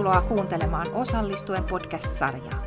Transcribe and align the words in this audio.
Tervetuloa 0.00 0.28
kuuntelemaan 0.28 0.86
Osallistuen 0.92 1.64
podcast-sarjaa. 1.64 2.62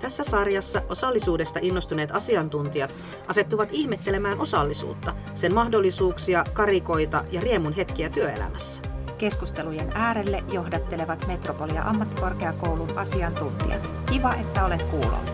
Tässä 0.00 0.24
sarjassa 0.24 0.82
osallisuudesta 0.88 1.58
innostuneet 1.62 2.10
asiantuntijat 2.10 2.96
asettuvat 3.28 3.68
ihmettelemään 3.72 4.40
osallisuutta, 4.40 5.14
sen 5.34 5.54
mahdollisuuksia, 5.54 6.44
karikoita 6.52 7.24
ja 7.30 7.40
riemun 7.40 7.72
hetkiä 7.72 8.08
työelämässä. 8.08 8.82
Keskustelujen 9.18 9.90
äärelle 9.94 10.44
johdattelevat 10.52 11.26
Metropolia 11.26 11.82
ammattikorkeakoulun 11.82 12.98
asiantuntijat. 12.98 13.90
Kiva, 14.10 14.34
että 14.34 14.64
olet 14.64 14.82
kuulolla. 14.82 15.30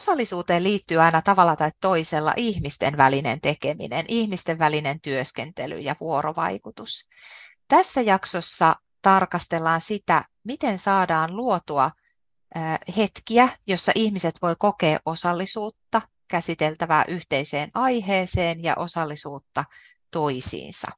Osallisuuteen 0.00 0.62
liittyy 0.62 0.98
aina 1.00 1.22
tavalla 1.22 1.56
tai 1.56 1.70
toisella 1.80 2.34
ihmisten 2.36 2.96
välinen 2.96 3.40
tekeminen, 3.40 4.04
ihmisten 4.08 4.58
välinen 4.58 5.00
työskentely 5.00 5.78
ja 5.78 5.96
vuorovaikutus. 6.00 7.08
Tässä 7.68 8.00
jaksossa 8.00 8.76
tarkastellaan 9.02 9.80
sitä, 9.80 10.24
miten 10.44 10.78
saadaan 10.78 11.36
luotua 11.36 11.90
hetkiä, 12.96 13.48
jossa 13.66 13.92
ihmiset 13.94 14.34
voi 14.42 14.56
kokea 14.58 14.98
osallisuutta, 15.06 16.02
käsiteltävää 16.28 17.04
yhteiseen 17.08 17.70
aiheeseen 17.74 18.62
ja 18.62 18.74
osallisuutta 18.76 19.64
toisiinsa. 20.10 20.88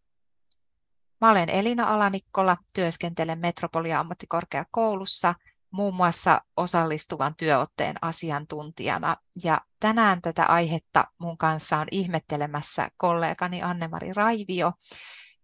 Mä 1.20 1.30
olen 1.30 1.50
Elina 1.50 1.94
Alanikkola, 1.94 2.56
työskentelen 2.74 3.38
Metropolia 3.38 4.00
ammattikorkeakoulussa– 4.00 5.34
muun 5.72 5.94
muassa 5.94 6.40
osallistuvan 6.56 7.34
työotteen 7.36 7.96
asiantuntijana. 8.02 9.16
Ja 9.44 9.60
tänään 9.80 10.22
tätä 10.22 10.44
aihetta 10.44 11.04
mun 11.18 11.38
kanssa 11.38 11.78
on 11.78 11.86
ihmettelemässä 11.90 12.88
kollegani 12.96 13.62
Anne-Mari 13.62 14.12
Raivio, 14.12 14.72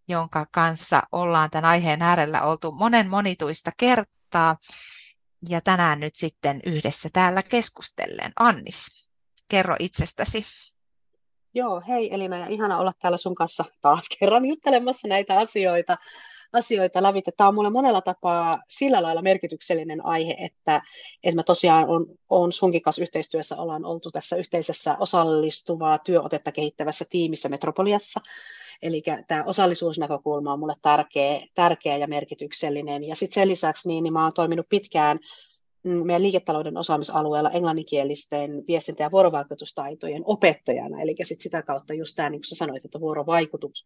jonka 0.09 0.47
kanssa 0.53 1.03
ollaan 1.13 1.51
tämän 1.51 1.71
aiheen 1.71 2.03
äärellä 2.03 2.43
oltu 2.43 2.73
monen 2.73 3.11
monituista 3.11 3.71
kertaa. 3.77 4.57
Ja 5.49 5.61
tänään 5.61 6.01
nyt 6.01 6.17
sitten 6.17 6.61
yhdessä 6.67 7.09
täällä 7.13 7.43
keskustellen. 7.43 8.33
Annis, 8.39 9.11
kerro 9.49 9.77
itsestäsi. 9.79 10.43
Joo, 11.55 11.83
hei 11.89 12.15
Elina 12.15 12.39
ja 12.39 12.47
ihana 12.47 12.79
olla 12.79 12.93
täällä 13.03 13.19
sun 13.19 13.35
kanssa 13.35 13.65
taas 13.81 14.07
kerran 14.19 14.45
juttelemassa 14.45 15.09
näitä 15.09 15.39
asioita 15.39 15.97
asioita 16.53 17.03
lävitse. 17.03 17.33
Tämä 17.37 17.49
on 17.49 17.55
mulle 17.55 17.71
monella 17.71 18.01
tapaa 18.01 18.63
sillä 18.69 19.03
lailla 19.03 19.23
merkityksellinen 19.23 20.07
aihe, 20.07 20.37
että, 20.39 20.83
että 21.25 21.37
mä 21.37 21.43
tosiaan 21.43 21.89
on, 21.89 22.07
on 22.29 22.53
sunkin 22.53 22.83
kanssa 22.83 23.03
yhteistyössä, 23.03 23.57
ollaan 23.57 23.85
oltu 23.85 24.11
tässä 24.11 24.37
yhteisessä 24.37 24.97
osallistuvaa 25.01 25.99
työotetta 25.99 26.53
kehittävässä 26.53 27.05
tiimissä 27.11 27.49
Metropoliassa. 27.49 28.21
Eli 28.83 29.03
tämä 29.29 29.45
osallisuusnäkökulma 29.45 30.53
on 30.53 30.59
mulle 30.59 30.75
tärkeä, 30.83 31.47
tärkeä 31.55 31.97
ja 31.97 32.07
merkityksellinen. 32.07 33.05
Ja 33.05 33.17
sitten 33.17 33.35
sen 33.35 33.49
lisäksi 33.49 33.89
niin, 33.89 34.03
niin 34.03 34.13
mä 34.13 34.23
oon 34.23 34.33
toiminut 34.33 34.69
pitkään 34.69 35.19
meidän 35.89 36.23
liiketalouden 36.23 36.77
osaamisalueella 36.77 37.51
englanninkielisten 37.51 38.65
viestintä- 38.69 39.03
ja 39.03 39.11
vuorovaikutustaitojen 39.11 40.23
opettajana, 40.27 41.01
eli 41.01 41.17
sit 41.23 41.41
sitä 41.41 41.63
kautta 41.63 41.95
just 41.95 42.17
tämä, 42.17 42.31
niin 42.31 42.41
kuin 42.41 42.57
sanoit, 42.57 42.85
että 42.85 43.01
vuorovaikutus, 43.01 43.85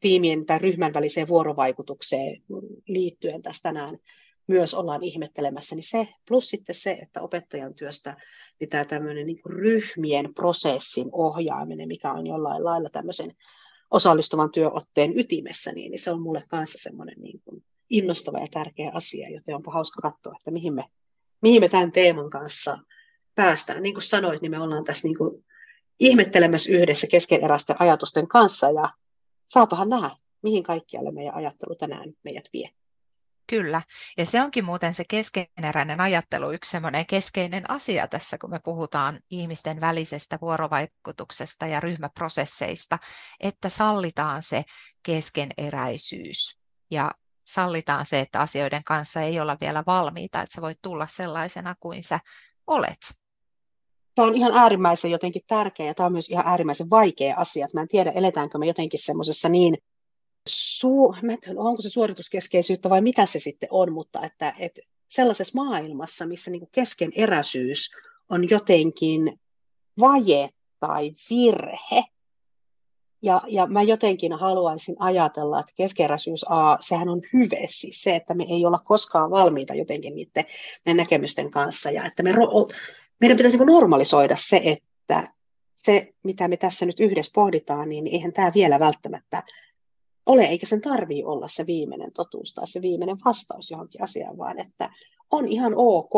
tiimien 0.00 0.46
tai 0.46 0.58
ryhmän 0.58 0.94
väliseen 0.94 1.28
vuorovaikutukseen 1.28 2.42
liittyen 2.86 3.42
tässä 3.42 3.62
tänään 3.62 3.98
myös 4.46 4.74
ollaan 4.74 5.02
ihmettelemässä, 5.02 5.74
niin 5.74 5.88
se, 5.88 6.08
plus 6.28 6.48
sitten 6.48 6.74
se, 6.74 6.90
että 6.90 7.22
opettajan 7.22 7.74
työstä 7.74 8.16
pitää 8.58 8.84
tämmöinen 8.84 9.26
niin 9.26 9.42
kuin 9.42 9.52
ryhmien 9.52 10.34
prosessin 10.34 11.08
ohjaaminen, 11.12 11.88
mikä 11.88 12.12
on 12.12 12.26
jollain 12.26 12.64
lailla 12.64 12.90
tämmöisen 12.90 13.34
osallistuvan 13.90 14.52
työotteen 14.52 15.18
ytimessä, 15.18 15.72
niin, 15.72 15.90
niin 15.90 15.98
se 15.98 16.10
on 16.10 16.22
mulle 16.22 16.44
kanssa 16.48 16.78
semmoinen 16.82 17.16
niin 17.18 17.40
kuin 17.44 17.64
innostava 17.90 18.38
ja 18.38 18.46
tärkeä 18.50 18.90
asia, 18.94 19.30
joten 19.30 19.54
onpa 19.54 19.72
hauska 19.72 20.02
katsoa, 20.02 20.34
että 20.38 20.50
mihin 20.50 20.74
me 20.74 20.84
mihin 21.42 21.60
me 21.62 21.68
tämän 21.68 21.92
teeman 21.92 22.30
kanssa 22.30 22.78
päästään. 23.34 23.82
Niin 23.82 23.94
kuin 23.94 24.02
sanoit, 24.02 24.42
niin 24.42 24.50
me 24.50 24.60
ollaan 24.60 24.84
tässä 24.84 25.08
niin 25.08 25.18
kuin 25.18 25.44
ihmettelemässä 26.00 26.72
yhdessä 26.72 27.06
keskeneräisten 27.06 27.76
ajatusten 27.78 28.28
kanssa 28.28 28.70
ja 28.70 28.90
saapahan 29.46 29.88
nähdä, 29.88 30.10
mihin 30.42 30.62
kaikkialle 30.62 31.12
meidän 31.12 31.34
ajattelu 31.34 31.74
tänään 31.74 32.12
meidät 32.24 32.48
vie. 32.52 32.70
Kyllä, 33.46 33.82
ja 34.18 34.26
se 34.26 34.42
onkin 34.42 34.64
muuten 34.64 34.94
se 34.94 35.04
keskeneräinen 35.08 36.00
ajattelu 36.00 36.52
yksi 36.52 36.70
semmoinen 36.70 37.06
keskeinen 37.06 37.70
asia 37.70 38.06
tässä, 38.06 38.38
kun 38.38 38.50
me 38.50 38.60
puhutaan 38.64 39.20
ihmisten 39.30 39.80
välisestä 39.80 40.38
vuorovaikutuksesta 40.40 41.66
ja 41.66 41.80
ryhmäprosesseista, 41.80 42.98
että 43.40 43.68
sallitaan 43.68 44.42
se 44.42 44.62
keskeneräisyys. 45.02 46.58
Ja 46.90 47.10
sallitaan 47.54 48.06
se, 48.06 48.20
että 48.20 48.40
asioiden 48.40 48.84
kanssa 48.84 49.20
ei 49.20 49.40
olla 49.40 49.56
vielä 49.60 49.84
valmiita, 49.86 50.42
että 50.42 50.54
sä 50.54 50.62
voit 50.62 50.78
tulla 50.82 51.06
sellaisena 51.06 51.74
kuin 51.80 52.04
sä 52.04 52.20
olet. 52.66 52.98
Tämä 54.14 54.28
on 54.28 54.34
ihan 54.34 54.52
äärimmäisen 54.54 55.10
jotenkin 55.10 55.42
tärkeä 55.46 55.86
ja 55.86 55.94
tämä 55.94 56.06
on 56.06 56.12
myös 56.12 56.28
ihan 56.28 56.46
äärimmäisen 56.46 56.90
vaikea 56.90 57.34
asia. 57.36 57.68
Mä 57.74 57.80
en 57.80 57.88
tiedä, 57.88 58.10
eletäänkö 58.10 58.58
me 58.58 58.66
jotenkin 58.66 59.00
semmoisessa 59.02 59.48
niin, 59.48 59.78
su- 60.50 61.16
mä 61.22 61.32
en 61.32 61.58
onko 61.58 61.82
se 61.82 61.90
suorituskeskeisyyttä 61.90 62.90
vai 62.90 63.00
mitä 63.00 63.26
se 63.26 63.38
sitten 63.38 63.68
on, 63.72 63.92
mutta 63.92 64.26
että, 64.26 64.54
että 64.58 64.80
sellaisessa 65.08 65.62
maailmassa, 65.62 66.26
missä 66.26 66.50
niin 66.50 66.68
keskeneräisyys 66.72 67.90
on 68.28 68.50
jotenkin 68.50 69.40
vaje 70.00 70.48
tai 70.80 71.14
virhe, 71.30 72.04
ja, 73.22 73.42
ja 73.48 73.66
mä 73.66 73.82
jotenkin 73.82 74.32
haluaisin 74.32 74.96
ajatella, 74.98 75.60
että 75.60 75.72
keskeräisyys 75.76 76.44
A, 76.48 76.76
sehän 76.80 77.08
on 77.08 77.22
hyve, 77.32 77.66
siis 77.66 78.02
se, 78.02 78.16
että 78.16 78.34
me 78.34 78.46
ei 78.48 78.66
olla 78.66 78.78
koskaan 78.84 79.30
valmiita 79.30 79.74
jotenkin 79.74 80.14
niiden 80.14 80.44
meidän 80.86 80.96
näkemysten 80.96 81.50
kanssa, 81.50 81.90
ja 81.90 82.06
että 82.06 82.22
me, 82.22 82.34
meidän 83.20 83.36
pitäisi 83.36 83.56
niin 83.56 83.66
normalisoida 83.66 84.36
se, 84.38 84.62
että 84.64 85.28
se, 85.74 86.12
mitä 86.22 86.48
me 86.48 86.56
tässä 86.56 86.86
nyt 86.86 87.00
yhdessä 87.00 87.32
pohditaan, 87.34 87.88
niin 87.88 88.06
eihän 88.06 88.32
tämä 88.32 88.52
vielä 88.54 88.80
välttämättä 88.80 89.42
ole, 90.26 90.44
eikä 90.44 90.66
sen 90.66 90.80
tarvii 90.80 91.24
olla 91.24 91.48
se 91.48 91.66
viimeinen 91.66 92.12
totuus 92.12 92.54
tai 92.54 92.66
se 92.66 92.82
viimeinen 92.82 93.16
vastaus 93.24 93.70
johonkin 93.70 94.02
asiaan, 94.02 94.38
vaan 94.38 94.58
että 94.60 94.90
on 95.30 95.48
ihan 95.48 95.72
ok 95.76 96.12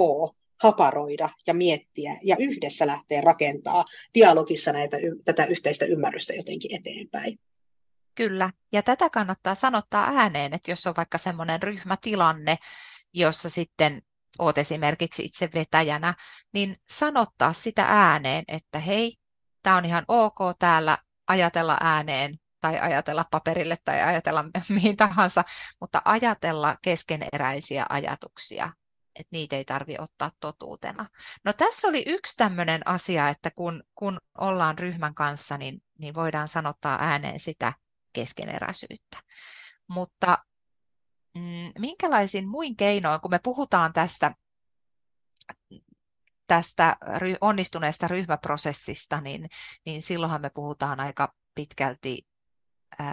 haparoida 0.62 1.30
ja 1.46 1.54
miettiä 1.54 2.18
ja 2.22 2.36
yhdessä 2.38 2.86
lähteä 2.86 3.20
rakentaa 3.20 3.84
dialogissa 4.14 4.72
näitä, 4.72 4.96
tätä 5.24 5.44
yhteistä 5.44 5.84
ymmärrystä 5.84 6.34
jotenkin 6.34 6.76
eteenpäin. 6.76 7.38
Kyllä, 8.14 8.50
ja 8.72 8.82
tätä 8.82 9.10
kannattaa 9.10 9.54
sanottaa 9.54 10.10
ääneen, 10.16 10.54
että 10.54 10.70
jos 10.70 10.86
on 10.86 10.94
vaikka 10.96 11.18
semmoinen 11.18 11.62
ryhmätilanne, 11.62 12.56
jossa 13.12 13.50
sitten 13.50 14.02
oot 14.38 14.58
esimerkiksi 14.58 15.24
itse 15.24 15.48
vetäjänä, 15.54 16.14
niin 16.52 16.76
sanottaa 16.88 17.52
sitä 17.52 17.84
ääneen, 17.88 18.44
että 18.48 18.78
hei, 18.78 19.16
tämä 19.62 19.76
on 19.76 19.84
ihan 19.84 20.04
ok 20.08 20.38
täällä 20.58 20.98
ajatella 21.28 21.76
ääneen 21.80 22.38
tai 22.60 22.78
ajatella 22.80 23.24
paperille 23.30 23.76
tai 23.84 24.02
ajatella 24.02 24.44
mihin 24.68 24.96
tahansa, 24.96 25.44
mutta 25.80 26.02
ajatella 26.04 26.76
keskeneräisiä 26.82 27.86
ajatuksia 27.88 28.72
että 29.14 29.28
niitä 29.32 29.56
ei 29.56 29.64
tarvitse 29.64 30.02
ottaa 30.02 30.30
totuutena. 30.40 31.06
No 31.44 31.52
tässä 31.52 31.88
oli 31.88 32.02
yksi 32.06 32.36
tämmöinen 32.36 32.88
asia, 32.88 33.28
että 33.28 33.50
kun, 33.50 33.82
kun 33.94 34.20
ollaan 34.38 34.78
ryhmän 34.78 35.14
kanssa, 35.14 35.58
niin, 35.58 35.82
niin 35.98 36.14
voidaan 36.14 36.48
sanottaa 36.48 36.98
ääneen 37.00 37.40
sitä 37.40 37.72
keskeneräisyyttä. 38.12 39.22
Mutta 39.88 40.38
mm, 41.34 41.72
minkälaisin 41.78 42.48
muin 42.48 42.76
keinoin, 42.76 43.20
kun 43.20 43.30
me 43.30 43.40
puhutaan 43.42 43.92
tästä, 43.92 44.34
tästä 46.46 46.96
onnistuneesta 47.40 48.08
ryhmäprosessista, 48.08 49.20
niin, 49.20 49.48
niin 49.86 50.02
silloinhan 50.02 50.40
me 50.40 50.50
puhutaan 50.54 51.00
aika 51.00 51.34
pitkälti 51.54 52.31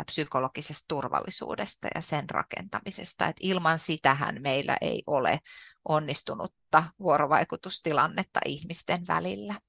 psykologisesta 0.05 0.85
turvallisuudesta 0.87 1.87
ja 1.95 2.01
sen 2.01 2.29
rakentamisesta. 2.29 3.27
Et 3.27 3.35
ilman 3.39 3.79
sitähän 3.79 4.41
meillä 4.41 4.77
ei 4.81 5.03
ole 5.07 5.39
onnistunutta 5.85 6.83
vuorovaikutustilannetta 6.99 8.39
ihmisten 8.45 9.07
välillä. 9.07 9.59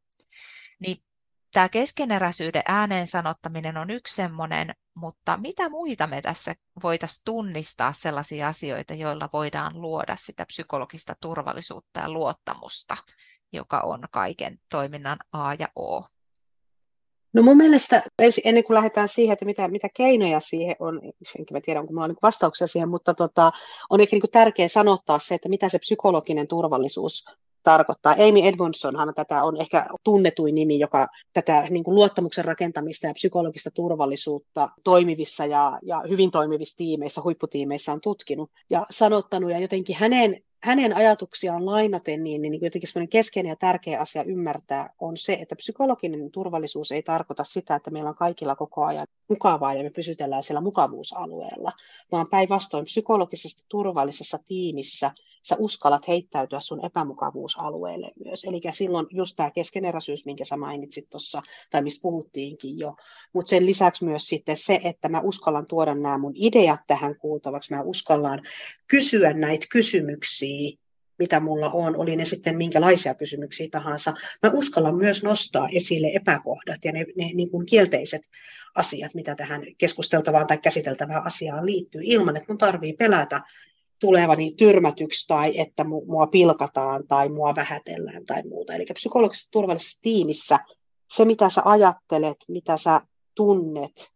Niin 0.80 1.04
tämä 1.52 1.68
keskeneräisyyden 1.68 2.62
ääneen 2.68 3.06
sanottaminen 3.06 3.76
on 3.76 3.90
yksi 3.90 4.14
semmoinen, 4.14 4.74
mutta 4.94 5.36
mitä 5.36 5.68
muita 5.68 6.06
me 6.06 6.22
tässä 6.22 6.54
voitaisiin 6.82 7.22
tunnistaa 7.24 7.92
sellaisia 7.92 8.48
asioita, 8.48 8.94
joilla 8.94 9.28
voidaan 9.32 9.80
luoda 9.80 10.16
sitä 10.16 10.46
psykologista 10.46 11.14
turvallisuutta 11.20 12.00
ja 12.00 12.10
luottamusta, 12.10 12.96
joka 13.52 13.80
on 13.80 14.00
kaiken 14.10 14.58
toiminnan 14.68 15.18
A 15.32 15.54
ja 15.58 15.68
O. 15.76 16.06
No 17.32 17.42
mun 17.42 17.56
mielestä 17.56 18.02
ennen 18.44 18.64
kuin 18.64 18.74
lähdetään 18.74 19.08
siihen, 19.08 19.32
että 19.32 19.44
mitä, 19.44 19.68
mitä 19.68 19.88
keinoja 19.94 20.40
siihen 20.40 20.76
on, 20.78 21.00
enkä 21.38 21.54
mä 21.54 21.60
tiedä, 21.60 21.80
onko 21.80 21.92
mulla 21.92 22.04
on 22.04 22.10
niin 22.10 22.18
vastauksia 22.22 22.66
siihen, 22.66 22.88
mutta 22.88 23.14
tota, 23.14 23.52
on 23.90 24.00
ehkä 24.00 24.16
niin 24.16 24.30
tärkeää 24.32 24.68
sanottaa 24.68 25.18
se, 25.18 25.34
että 25.34 25.48
mitä 25.48 25.68
se 25.68 25.78
psykologinen 25.78 26.48
turvallisuus 26.48 27.24
tarkoittaa. 27.62 28.12
Amy 28.12 28.40
Edmondsonhan 28.48 29.14
tätä 29.14 29.42
on 29.42 29.60
ehkä 29.60 29.86
tunnetuin 30.04 30.54
nimi, 30.54 30.78
joka 30.78 31.08
tätä 31.32 31.66
niin 31.70 31.84
kuin 31.84 31.94
luottamuksen 31.94 32.44
rakentamista 32.44 33.06
ja 33.06 33.14
psykologista 33.14 33.70
turvallisuutta 33.70 34.68
toimivissa 34.84 35.46
ja, 35.46 35.78
ja 35.82 36.02
hyvin 36.08 36.30
toimivissa 36.30 36.76
tiimeissä, 36.76 37.22
huipputiimeissä 37.22 37.92
on 37.92 38.00
tutkinut 38.02 38.50
ja 38.70 38.86
sanottanut. 38.90 39.50
Ja 39.50 39.58
jotenkin 39.58 39.96
hänen 39.96 40.42
hänen 40.62 40.96
ajatuksiaan 40.96 41.66
lainaten, 41.66 42.24
niin, 42.24 42.42
niin 42.42 42.58
jotenkin 42.62 43.08
keskeinen 43.08 43.50
ja 43.50 43.56
tärkeä 43.56 44.00
asia 44.00 44.24
ymmärtää 44.24 44.94
on 44.98 45.16
se, 45.16 45.32
että 45.32 45.56
psykologinen 45.56 46.30
turvallisuus 46.30 46.92
ei 46.92 47.02
tarkoita 47.02 47.44
sitä, 47.44 47.74
että 47.74 47.90
meillä 47.90 48.10
on 48.10 48.16
kaikilla 48.16 48.56
koko 48.56 48.84
ajan 48.84 49.06
mukavaa 49.28 49.74
ja 49.74 49.82
me 49.82 49.90
pysytellään 49.90 50.42
siellä 50.42 50.60
mukavuusalueella, 50.60 51.72
vaan 52.12 52.26
päinvastoin 52.26 52.84
psykologisesti 52.84 53.64
turvallisessa 53.68 54.38
tiimissä 54.48 55.10
sä 55.42 55.56
uskallat 55.58 56.08
heittäytyä 56.08 56.60
sun 56.60 56.84
epämukavuusalueelle 56.84 58.10
myös. 58.24 58.44
Eli 58.44 58.60
silloin 58.70 59.06
just 59.10 59.36
tämä 59.36 59.50
keskeneräisyys, 59.50 60.24
minkä 60.24 60.44
sä 60.44 60.56
mainitsit 60.56 61.10
tuossa, 61.10 61.42
tai 61.70 61.82
mistä 61.82 62.02
puhuttiinkin 62.02 62.78
jo, 62.78 62.96
mutta 63.32 63.48
sen 63.48 63.66
lisäksi 63.66 64.04
myös 64.04 64.26
sitten 64.26 64.56
se, 64.56 64.80
että 64.84 65.08
mä 65.08 65.20
uskallan 65.20 65.66
tuoda 65.66 65.94
nämä 65.94 66.18
mun 66.18 66.32
ideat 66.34 66.80
tähän 66.86 67.16
kuultavaksi, 67.16 67.74
mä 67.74 67.82
uskallan 67.82 68.42
kysyä 68.86 69.32
näitä 69.32 69.66
kysymyksiä, 69.70 70.76
mitä 71.20 71.40
mulla 71.40 71.70
on, 71.70 71.96
oli 71.96 72.16
ne 72.16 72.24
sitten 72.24 72.56
minkälaisia 72.56 73.14
kysymyksiä 73.14 73.68
tahansa. 73.70 74.14
Mä 74.42 74.50
uskallan 74.54 74.94
myös 74.94 75.22
nostaa 75.22 75.68
esille 75.72 76.10
epäkohdat 76.14 76.84
ja 76.84 76.92
ne, 76.92 77.06
ne 77.16 77.30
niin 77.34 77.50
kuin 77.50 77.66
kielteiset 77.66 78.22
asiat, 78.74 79.14
mitä 79.14 79.34
tähän 79.34 79.62
keskusteltavaan 79.78 80.46
tai 80.46 80.58
käsiteltävään 80.58 81.26
asiaan 81.26 81.66
liittyy, 81.66 82.00
ilman 82.04 82.36
että 82.36 82.52
mun 82.52 82.58
tarvii 82.58 82.92
pelätä 82.92 83.42
tulevani 84.00 84.54
tyrmätyksi 84.54 85.26
tai 85.26 85.60
että 85.60 85.84
mua 85.84 86.26
pilkataan 86.26 87.06
tai 87.08 87.28
mua 87.28 87.54
vähätellään 87.54 88.26
tai 88.26 88.42
muuta. 88.42 88.74
Eli 88.74 88.84
psykologisessa 88.94 89.50
turvallisessa 89.50 89.98
tiimissä 90.02 90.58
se, 91.10 91.24
mitä 91.24 91.50
sä 91.50 91.62
ajattelet, 91.64 92.36
mitä 92.48 92.76
sä 92.76 93.00
tunnet, 93.34 94.12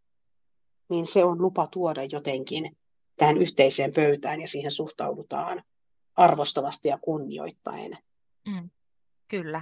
niin 0.89 1.07
se 1.07 1.23
on 1.23 1.41
lupa 1.41 1.67
tuoda 1.67 2.03
jotenkin 2.03 2.77
tähän 3.15 3.37
yhteiseen 3.37 3.93
pöytään 3.93 4.41
ja 4.41 4.47
siihen 4.47 4.71
suhtaudutaan 4.71 5.63
arvostavasti 6.15 6.87
ja 6.87 6.97
kunnioittaen. 7.01 7.97
Mm, 8.47 8.69
kyllä. 9.27 9.61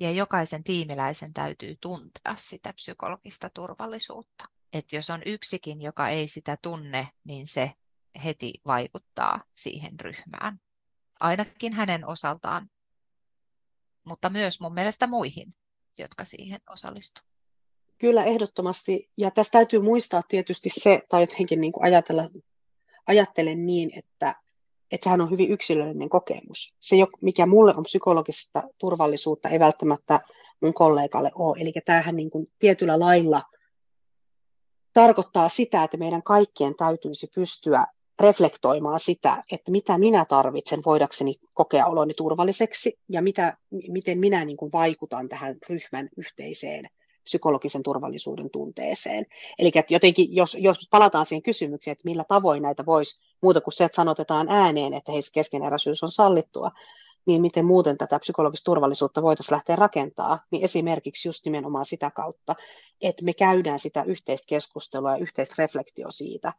Ja 0.00 0.10
jokaisen 0.10 0.64
tiimiläisen 0.64 1.32
täytyy 1.32 1.76
tuntea 1.80 2.34
sitä 2.36 2.72
psykologista 2.72 3.50
turvallisuutta. 3.54 4.44
Että 4.72 4.96
jos 4.96 5.10
on 5.10 5.22
yksikin, 5.26 5.82
joka 5.82 6.08
ei 6.08 6.28
sitä 6.28 6.56
tunne, 6.62 7.08
niin 7.24 7.46
se 7.46 7.72
heti 8.24 8.52
vaikuttaa 8.66 9.40
siihen 9.52 10.00
ryhmään. 10.00 10.60
Ainakin 11.20 11.72
hänen 11.72 12.06
osaltaan, 12.06 12.70
mutta 14.04 14.30
myös 14.30 14.60
mun 14.60 14.74
mielestä 14.74 15.06
muihin, 15.06 15.54
jotka 15.98 16.24
siihen 16.24 16.60
osallistuvat. 16.70 17.26
Kyllä, 17.98 18.24
ehdottomasti. 18.24 19.10
Ja 19.16 19.30
tässä 19.30 19.50
täytyy 19.50 19.80
muistaa 19.80 20.22
tietysti 20.28 20.70
se, 20.72 21.02
tai 21.08 21.22
jotenkin 21.22 21.60
niin 21.60 21.72
kuin 21.72 21.84
ajatella, 21.84 22.30
ajattelen 23.06 23.66
niin, 23.66 23.90
että, 23.98 24.34
että 24.90 25.04
sehän 25.04 25.20
on 25.20 25.30
hyvin 25.30 25.50
yksilöllinen 25.50 26.08
kokemus. 26.08 26.74
Se, 26.80 26.96
mikä 27.20 27.46
mulle 27.46 27.74
on 27.76 27.82
psykologista 27.82 28.62
turvallisuutta, 28.78 29.48
ei 29.48 29.60
välttämättä 29.60 30.20
mun 30.60 30.74
kollegalle 30.74 31.30
ole. 31.34 31.60
Eli 31.60 31.72
tämähän 31.84 32.16
niin 32.16 32.30
kuin 32.30 32.52
tietyllä 32.58 33.00
lailla 33.00 33.42
tarkoittaa 34.92 35.48
sitä, 35.48 35.84
että 35.84 35.96
meidän 35.96 36.22
kaikkien 36.22 36.74
täytyisi 36.74 37.28
pystyä 37.34 37.86
reflektoimaan 38.20 39.00
sitä, 39.00 39.42
että 39.52 39.70
mitä 39.70 39.98
minä 39.98 40.24
tarvitsen 40.24 40.82
voidakseni 40.86 41.34
kokea 41.54 41.86
oloni 41.86 42.14
turvalliseksi 42.14 42.98
ja 43.08 43.22
mitä, 43.22 43.56
miten 43.88 44.18
minä 44.18 44.44
niin 44.44 44.56
kuin 44.56 44.72
vaikutan 44.72 45.28
tähän 45.28 45.56
ryhmän 45.68 46.08
yhteiseen 46.16 46.88
psykologisen 47.24 47.82
turvallisuuden 47.82 48.50
tunteeseen. 48.50 49.26
Eli 49.58 49.70
että 49.74 49.94
jotenkin, 49.94 50.36
jos, 50.36 50.56
jos 50.60 50.88
palataan 50.90 51.26
siihen 51.26 51.42
kysymykseen, 51.42 51.92
että 51.92 52.04
millä 52.04 52.24
tavoin 52.28 52.62
näitä 52.62 52.86
voisi, 52.86 53.20
muuta 53.42 53.60
kuin 53.60 53.74
se, 53.74 53.84
että 53.84 53.96
sanotetaan 53.96 54.48
ääneen, 54.48 54.94
että 54.94 55.12
hei, 55.12 55.20
keskeneräisyys 55.32 56.02
on 56.02 56.10
sallittua, 56.10 56.70
niin 57.26 57.42
miten 57.42 57.64
muuten 57.64 57.98
tätä 57.98 58.18
psykologista 58.18 58.64
turvallisuutta 58.64 59.22
voitaisiin 59.22 59.54
lähteä 59.54 59.76
rakentaa, 59.76 60.38
niin 60.50 60.64
esimerkiksi 60.64 61.28
just 61.28 61.44
nimenomaan 61.44 61.86
sitä 61.86 62.10
kautta, 62.10 62.54
että 63.00 63.24
me 63.24 63.34
käydään 63.34 63.78
sitä 63.78 64.02
yhteistä 64.02 64.46
keskustelua 64.48 65.10
ja 65.10 65.16
yhteistä 65.16 65.54
reflektio 65.58 66.10
siitä, 66.10 66.52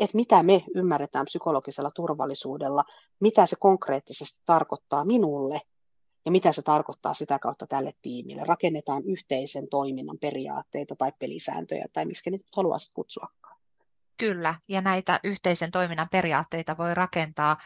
että 0.00 0.16
mitä 0.16 0.42
me 0.42 0.64
ymmärretään 0.74 1.24
psykologisella 1.24 1.90
turvallisuudella, 1.90 2.84
mitä 3.20 3.46
se 3.46 3.56
konkreettisesti 3.56 4.40
tarkoittaa 4.46 5.04
minulle 5.04 5.60
ja 6.24 6.30
mitä 6.30 6.52
se 6.52 6.62
tarkoittaa 6.62 7.14
sitä 7.14 7.38
kautta 7.38 7.66
tälle 7.66 7.94
tiimille. 8.02 8.44
Rakennetaan 8.44 9.04
yhteisen 9.04 9.68
toiminnan 9.68 10.18
periaatteita 10.18 10.96
tai 10.96 11.12
pelisääntöjä 11.18 11.86
tai 11.92 12.06
miksi 12.06 12.30
nyt 12.30 12.46
haluaisit 12.56 12.94
kutsuakaan. 12.94 13.60
Kyllä, 14.16 14.54
ja 14.68 14.80
näitä 14.80 15.20
yhteisen 15.24 15.70
toiminnan 15.70 16.08
periaatteita 16.12 16.78
voi 16.78 16.94
rakentaa. 16.94 17.56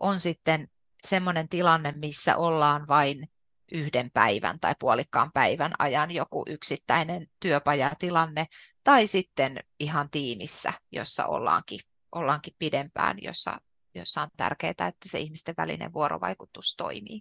On 0.00 0.20
sitten 0.20 0.68
semmoinen 1.02 1.48
tilanne, 1.48 1.92
missä 1.96 2.36
ollaan 2.36 2.88
vain 2.88 3.28
yhden 3.72 4.10
päivän 4.14 4.60
tai 4.60 4.74
puolikkaan 4.78 5.30
päivän 5.34 5.72
ajan 5.78 6.10
joku 6.10 6.44
yksittäinen 6.48 7.26
työpajatilanne, 7.40 8.46
tai 8.84 9.06
sitten 9.06 9.60
ihan 9.80 10.10
tiimissä, 10.10 10.72
jossa 10.92 11.26
ollaankin, 11.26 11.80
ollaankin 12.12 12.54
pidempään, 12.58 13.16
jossa, 13.22 13.60
jossa 13.94 14.22
on 14.22 14.28
tärkeää, 14.36 14.70
että 14.70 15.08
se 15.08 15.18
ihmisten 15.18 15.54
välinen 15.58 15.92
vuorovaikutus 15.92 16.74
toimii. 16.76 17.20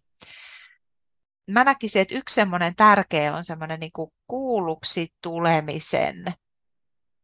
Mä 1.48 1.64
näkisin, 1.64 2.02
että 2.02 2.16
yksi 2.16 2.36
semmoinen 2.36 2.76
tärkeä 2.76 3.36
on 3.36 3.44
semmoinen 3.44 3.80
niin 3.80 3.92
kuulluksi 4.28 5.08
tulemisen 5.22 6.26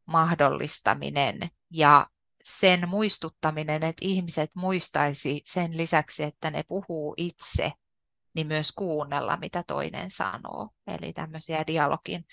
mahdollistaminen 0.05 1.39
ja 1.71 2.07
sen 2.43 2.89
muistuttaminen, 2.89 3.83
että 3.83 4.05
ihmiset 4.05 4.51
muistaisi 4.55 5.41
sen 5.45 5.77
lisäksi, 5.77 6.23
että 6.23 6.51
ne 6.51 6.63
puhuu 6.67 7.13
itse, 7.17 7.71
niin 8.35 8.47
myös 8.47 8.71
kuunnella, 8.71 9.37
mitä 9.37 9.63
toinen 9.67 10.11
sanoo. 10.11 10.69
Eli 10.87 11.13
tämmöisiä 11.13 11.63
dialogin 11.67 12.25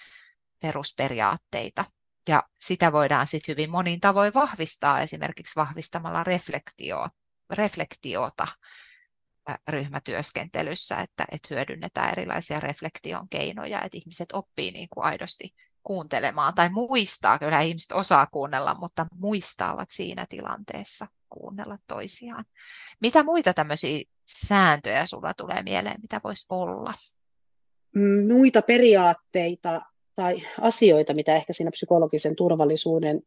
perusperiaatteita. 0.61 1.85
Ja 2.29 2.43
sitä 2.61 2.93
voidaan 2.93 3.27
sitten 3.27 3.53
hyvin 3.53 3.71
monin 3.71 4.01
tavoin 4.01 4.35
vahvistaa, 4.35 5.01
esimerkiksi 5.01 5.57
vahvistamalla 5.57 6.25
reflektio, 6.25 7.09
reflektiota 7.51 8.47
ryhmätyöskentelyssä, 9.69 11.01
että, 11.01 11.25
että 11.33 11.55
hyödynnetään 11.55 12.11
erilaisia 12.11 12.61
reflektion 12.61 13.29
keinoja, 13.29 13.83
että 13.83 13.99
ihmiset 13.99 14.29
oppii 14.33 14.71
niin 14.71 14.89
kuin 14.89 15.05
aidosti 15.05 15.55
kuuntelemaan 15.83 16.55
tai 16.55 16.69
muistaa, 16.69 17.39
kyllä 17.39 17.61
ihmiset 17.61 17.93
osaa 17.93 18.27
kuunnella, 18.27 18.75
mutta 18.75 19.07
muistaavat 19.15 19.89
siinä 19.93 20.27
tilanteessa 20.29 21.07
kuunnella 21.33 21.79
toisiaan. 21.89 22.45
Mitä 23.01 23.23
muita 23.23 23.55
tämmöisiä 23.55 24.05
sääntöjä 24.27 25.07
sulla 25.07 25.35
tulee 25.35 25.63
mieleen, 25.63 26.01
mitä 26.03 26.21
voisi 26.25 26.47
olla? 26.51 26.95
Muita 28.29 28.63
periaatteita 28.63 29.83
tai 30.15 30.43
asioita, 30.61 31.15
mitä 31.15 31.37
ehkä 31.37 31.53
siinä 31.53 31.71
psykologisen 31.71 32.37
turvallisuuden 32.37 33.23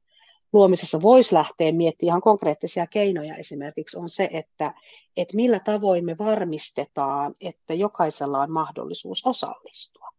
luomisessa 0.53 1.01
voisi 1.01 1.35
lähteä 1.35 1.71
miettimään 1.71 2.09
ihan 2.09 2.21
konkreettisia 2.21 2.88
keinoja 2.88 3.35
esimerkiksi 3.35 3.97
on 3.97 4.09
se, 4.09 4.29
että, 4.33 4.74
että 5.17 5.35
millä 5.35 5.59
tavoin 5.59 6.05
me 6.05 6.17
varmistetaan, 6.17 7.35
että 7.41 7.74
jokaisella 7.74 8.41
on 8.41 8.51
mahdollisuus 8.51 9.25
osallistua. 9.25 10.09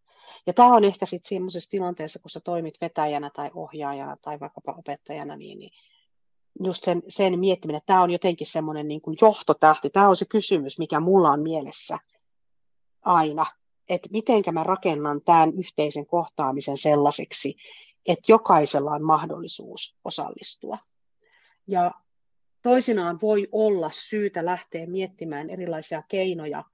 Ja 0.47 0.53
tämä 0.53 0.75
on 0.75 0.85
ehkä 0.85 1.07
sitten 1.07 1.29
semmoisessa 1.29 1.71
tilanteessa, 1.71 2.19
kun 2.19 2.31
sä 2.31 2.41
toimit 2.41 2.75
vetäjänä 2.81 3.31
tai 3.35 3.51
ohjaajana 3.55 4.17
tai 4.23 4.41
vaikkapa 4.41 4.75
opettajana, 4.79 5.37
niin, 5.37 5.59
niin 5.59 5.71
just 6.65 6.85
sen, 6.85 7.03
sen 7.09 7.39
miettiminen, 7.39 7.77
että 7.79 7.87
tämä 7.87 8.03
on 8.03 8.11
jotenkin 8.11 8.47
semmoinen 8.47 8.89
niin 8.89 9.01
kuin 9.01 9.17
johtotähti, 9.21 9.91
tämä 9.91 10.09
on 10.09 10.17
se 10.17 10.25
kysymys, 10.25 10.79
mikä 10.79 11.01
mulla 11.01 11.31
on 11.31 11.43
mielessä 11.43 11.99
aina, 13.03 13.47
että 13.89 14.09
miten 14.13 14.43
mä 14.53 14.65
rakennan 14.65 15.21
tämän 15.23 15.53
yhteisen 15.59 16.07
kohtaamisen 16.07 16.79
sellaiseksi, 16.79 17.57
että 18.07 18.33
jokaisella 18.33 18.91
on 18.91 19.03
mahdollisuus 19.03 19.97
osallistua. 20.05 20.79
Ja 21.69 21.93
toisinaan 22.63 23.19
voi 23.23 23.49
olla 23.53 23.91
syytä 23.93 24.45
lähteä 24.45 24.87
miettimään 24.87 25.51
erilaisia 25.51 26.03
keinoja, 26.09 26.65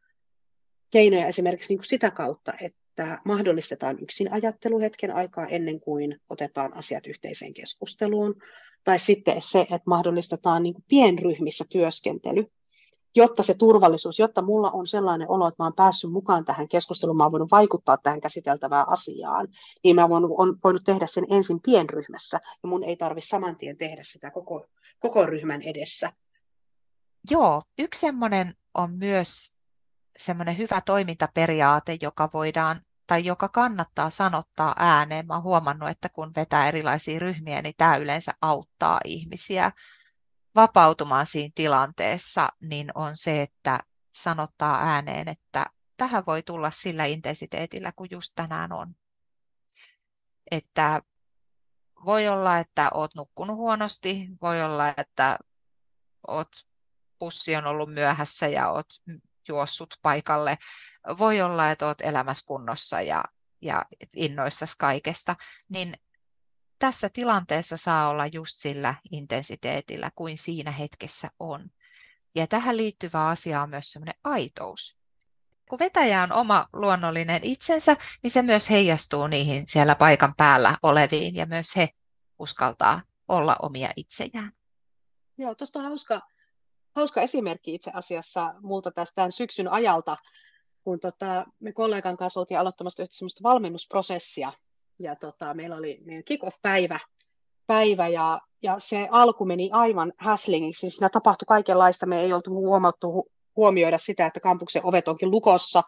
keinoja 0.91 1.27
esimerkiksi 1.27 1.69
niin 1.69 1.79
kuin 1.79 1.87
sitä 1.87 2.11
kautta, 2.11 2.53
että 2.61 3.19
mahdollistetaan 3.25 3.99
yksin 4.03 4.33
ajattelu 4.33 4.81
hetken 4.81 5.15
aikaa 5.15 5.47
ennen 5.47 5.81
kuin 5.81 6.21
otetaan 6.29 6.77
asiat 6.77 7.07
yhteiseen 7.07 7.55
keskusteluun, 7.55 8.43
tai 8.85 8.99
sitten 8.99 9.43
se, 9.43 9.61
että 9.61 9.83
mahdollistetaan 9.87 10.63
niin 10.63 10.75
kuin 10.75 10.85
pienryhmissä 10.89 11.65
työskentely, 11.71 12.47
jotta 13.17 13.43
se 13.43 13.55
turvallisuus, 13.55 14.19
jotta 14.19 14.43
mulla 14.43 14.71
on 14.71 14.87
sellainen 14.87 15.31
olo, 15.31 15.49
että 15.49 15.63
mä 15.63 15.67
oon 15.67 15.75
päässyt 15.75 16.13
mukaan 16.13 16.45
tähän 16.45 16.69
keskusteluun, 16.69 17.17
mä 17.17 17.23
oon 17.23 17.33
voinut 17.33 17.51
vaikuttaa 17.51 17.97
tähän 17.97 18.21
käsiteltävään 18.21 18.89
asiaan, 18.89 19.49
niin 19.85 19.97
mä 19.97 20.07
oon, 20.07 20.25
on 20.39 20.57
voinut 20.65 20.85
tehdä 20.85 21.07
sen 21.07 21.27
ensin 21.31 21.61
pienryhmässä, 21.61 22.41
ja 22.63 22.69
mun 22.69 22.85
ei 22.85 22.97
tarvitse 22.97 23.29
saman 23.29 23.57
tien 23.57 23.77
tehdä 23.77 24.03
sitä 24.05 24.31
koko, 24.31 24.67
koko 24.99 25.27
ryhmän 25.27 25.63
edessä. 25.63 26.13
Joo, 27.31 27.63
yksi 27.79 28.01
semmoinen 28.01 28.55
on 28.75 28.93
myös 28.93 29.57
semmoinen 30.19 30.59
hyvä 30.59 30.81
toimintaperiaate, 30.81 31.97
joka 32.01 32.29
voidaan 32.33 32.81
tai 33.07 33.25
joka 33.25 33.49
kannattaa 33.49 34.11
sanottaa 34.11 34.75
ääneen. 34.79 35.27
Mä 35.27 35.35
oon 35.35 35.43
huomannut, 35.43 35.89
että 35.89 36.09
kun 36.09 36.33
vetää 36.37 36.69
erilaisia 36.69 37.19
ryhmiä, 37.19 37.63
niin 37.63 37.75
tämä 37.77 37.97
yleensä 37.97 38.33
auttaa 38.43 39.01
ihmisiä 39.05 39.73
vapautumaan 40.55 41.27
siinä 41.27 41.53
tilanteessa, 41.55 42.49
niin 42.61 42.93
on 42.95 43.17
se, 43.17 43.43
että 43.43 43.79
sanottaa 44.13 44.79
ääneen, 44.83 45.29
että 45.29 45.67
tähän 45.97 46.27
voi 46.27 46.43
tulla 46.43 46.71
sillä 46.71 47.05
intensiteetillä, 47.05 47.93
kuin 47.97 48.09
just 48.11 48.33
tänään 48.35 48.73
on. 48.73 48.95
Että 50.51 51.03
voi 52.05 52.29
olla, 52.29 52.59
että 52.59 52.91
oot 52.95 53.15
nukkunut 53.15 53.57
huonosti, 53.57 54.29
voi 54.43 54.63
olla, 54.63 54.95
että 54.97 55.39
oot, 56.29 56.49
pussi 57.19 57.57
on 57.57 57.67
ollut 57.67 57.95
myöhässä 57.95 58.49
ja 58.49 58.71
oot 58.71 58.87
juossut 59.49 59.95
paikalle. 60.03 60.59
Voi 61.19 61.41
olla, 61.41 61.71
että 61.71 61.87
oot 61.87 62.01
elämässä 62.01 62.47
kunnossa 62.47 63.01
ja, 63.01 63.25
ja 63.61 63.85
innoissasi 64.17 64.75
kaikesta, 64.79 65.37
niin 65.69 65.95
tässä 66.79 67.09
tilanteessa 67.13 67.77
saa 67.77 68.09
olla 68.09 68.27
just 68.27 68.59
sillä 68.59 68.95
intensiteetillä 69.13 70.11
kuin 70.15 70.39
siinä 70.39 70.71
hetkessä 70.71 71.29
on. 71.39 71.71
Ja 72.35 72.47
tähän 72.47 72.77
liittyvä 72.77 73.29
asia 73.29 73.63
on 73.63 73.71
myös 73.71 73.93
semmoinen 73.93 74.21
aitous. 74.25 74.97
Kun 75.69 75.79
vetäjä 75.79 76.23
on 76.23 76.33
oma 76.33 76.69
luonnollinen 76.73 77.45
itsensä, 77.45 77.97
niin 78.23 78.31
se 78.31 78.43
myös 78.43 78.71
heijastuu 78.71 79.27
niihin 79.27 79.67
siellä 79.67 79.95
paikan 79.95 80.35
päällä 80.37 80.79
oleviin 80.83 81.35
ja 81.35 81.47
myös 81.47 81.77
he 81.77 81.89
uskaltaa 82.39 83.03
olla 83.29 83.57
omia 83.63 83.91
itsejään. 83.97 84.53
Joo, 85.39 85.55
tuosta 85.55 85.79
on 85.79 85.85
hauska, 85.85 86.21
hauska 86.95 87.23
esimerkki 87.23 87.75
itse 87.75 87.91
asiassa 87.95 88.55
multa 88.61 88.91
tästä 88.91 89.31
syksyn 89.31 89.69
ajalta, 89.69 90.17
kun 90.85 91.01
tota, 91.01 91.47
me 91.61 91.73
kollegan 91.73 92.17
kanssa 92.17 92.41
oltiin 92.41 92.61
aloittamassa 92.61 93.03
yhtä 93.03 93.17
semmoista 93.17 93.43
valmennusprosessia, 93.43 94.53
ja 94.99 95.17
tota, 95.17 95.55
meillä 95.55 95.77
oli 95.77 95.99
meidän 96.05 96.25
kick-off-päivä, 96.25 97.01
päivä 97.67 98.09
ja, 98.09 98.41
ja 98.63 98.77
se 98.79 99.09
alku 99.11 99.45
meni 99.45 99.71
aivan 99.73 100.13
häslingiksi. 100.17 100.81
Siis 100.81 100.97
siinä 100.97 101.09
tapahtui 101.09 101.47
kaikenlaista. 101.47 102.07
Me 102.07 102.21
ei 102.21 102.33
oltu 102.33 102.51
huomattu 102.51 103.31
huomioida 103.57 103.99
sitä, 103.99 104.27
että 104.27 104.41
kampuksen 104.41 104.87
ovet 104.87 105.09
onkin 105.09 105.31
lukossa. 105.31 105.83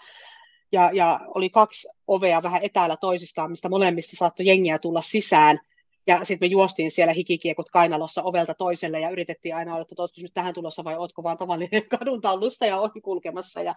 Ja, 0.72 0.90
ja 0.92 1.20
oli 1.34 1.50
kaksi 1.50 1.88
ovea 2.06 2.42
vähän 2.42 2.62
etäällä 2.62 2.96
toisistaan, 2.96 3.50
mistä 3.50 3.68
molemmista 3.68 4.16
saattoi 4.16 4.46
jengiä 4.46 4.78
tulla 4.78 5.02
sisään. 5.02 5.60
Ja 6.06 6.24
sitten 6.24 6.48
me 6.48 6.50
juostiin 6.50 6.90
siellä 6.90 7.12
hikikiekot 7.12 7.70
kainalossa 7.70 8.22
ovelta 8.22 8.54
toiselle 8.54 9.00
ja 9.00 9.10
yritettiin 9.10 9.56
aina 9.56 9.72
olla, 9.74 9.82
että 9.82 10.02
oletko 10.02 10.20
nyt 10.22 10.34
tähän 10.34 10.54
tulossa 10.54 10.84
vai 10.84 10.96
oletko 10.96 11.22
vaan 11.22 11.36
tavallinen 11.36 11.88
kadun 11.98 12.20
tallusta 12.20 12.66
ja 12.66 12.80
ohi 12.80 13.00
kulkemassa. 13.00 13.62
Ja 13.62 13.74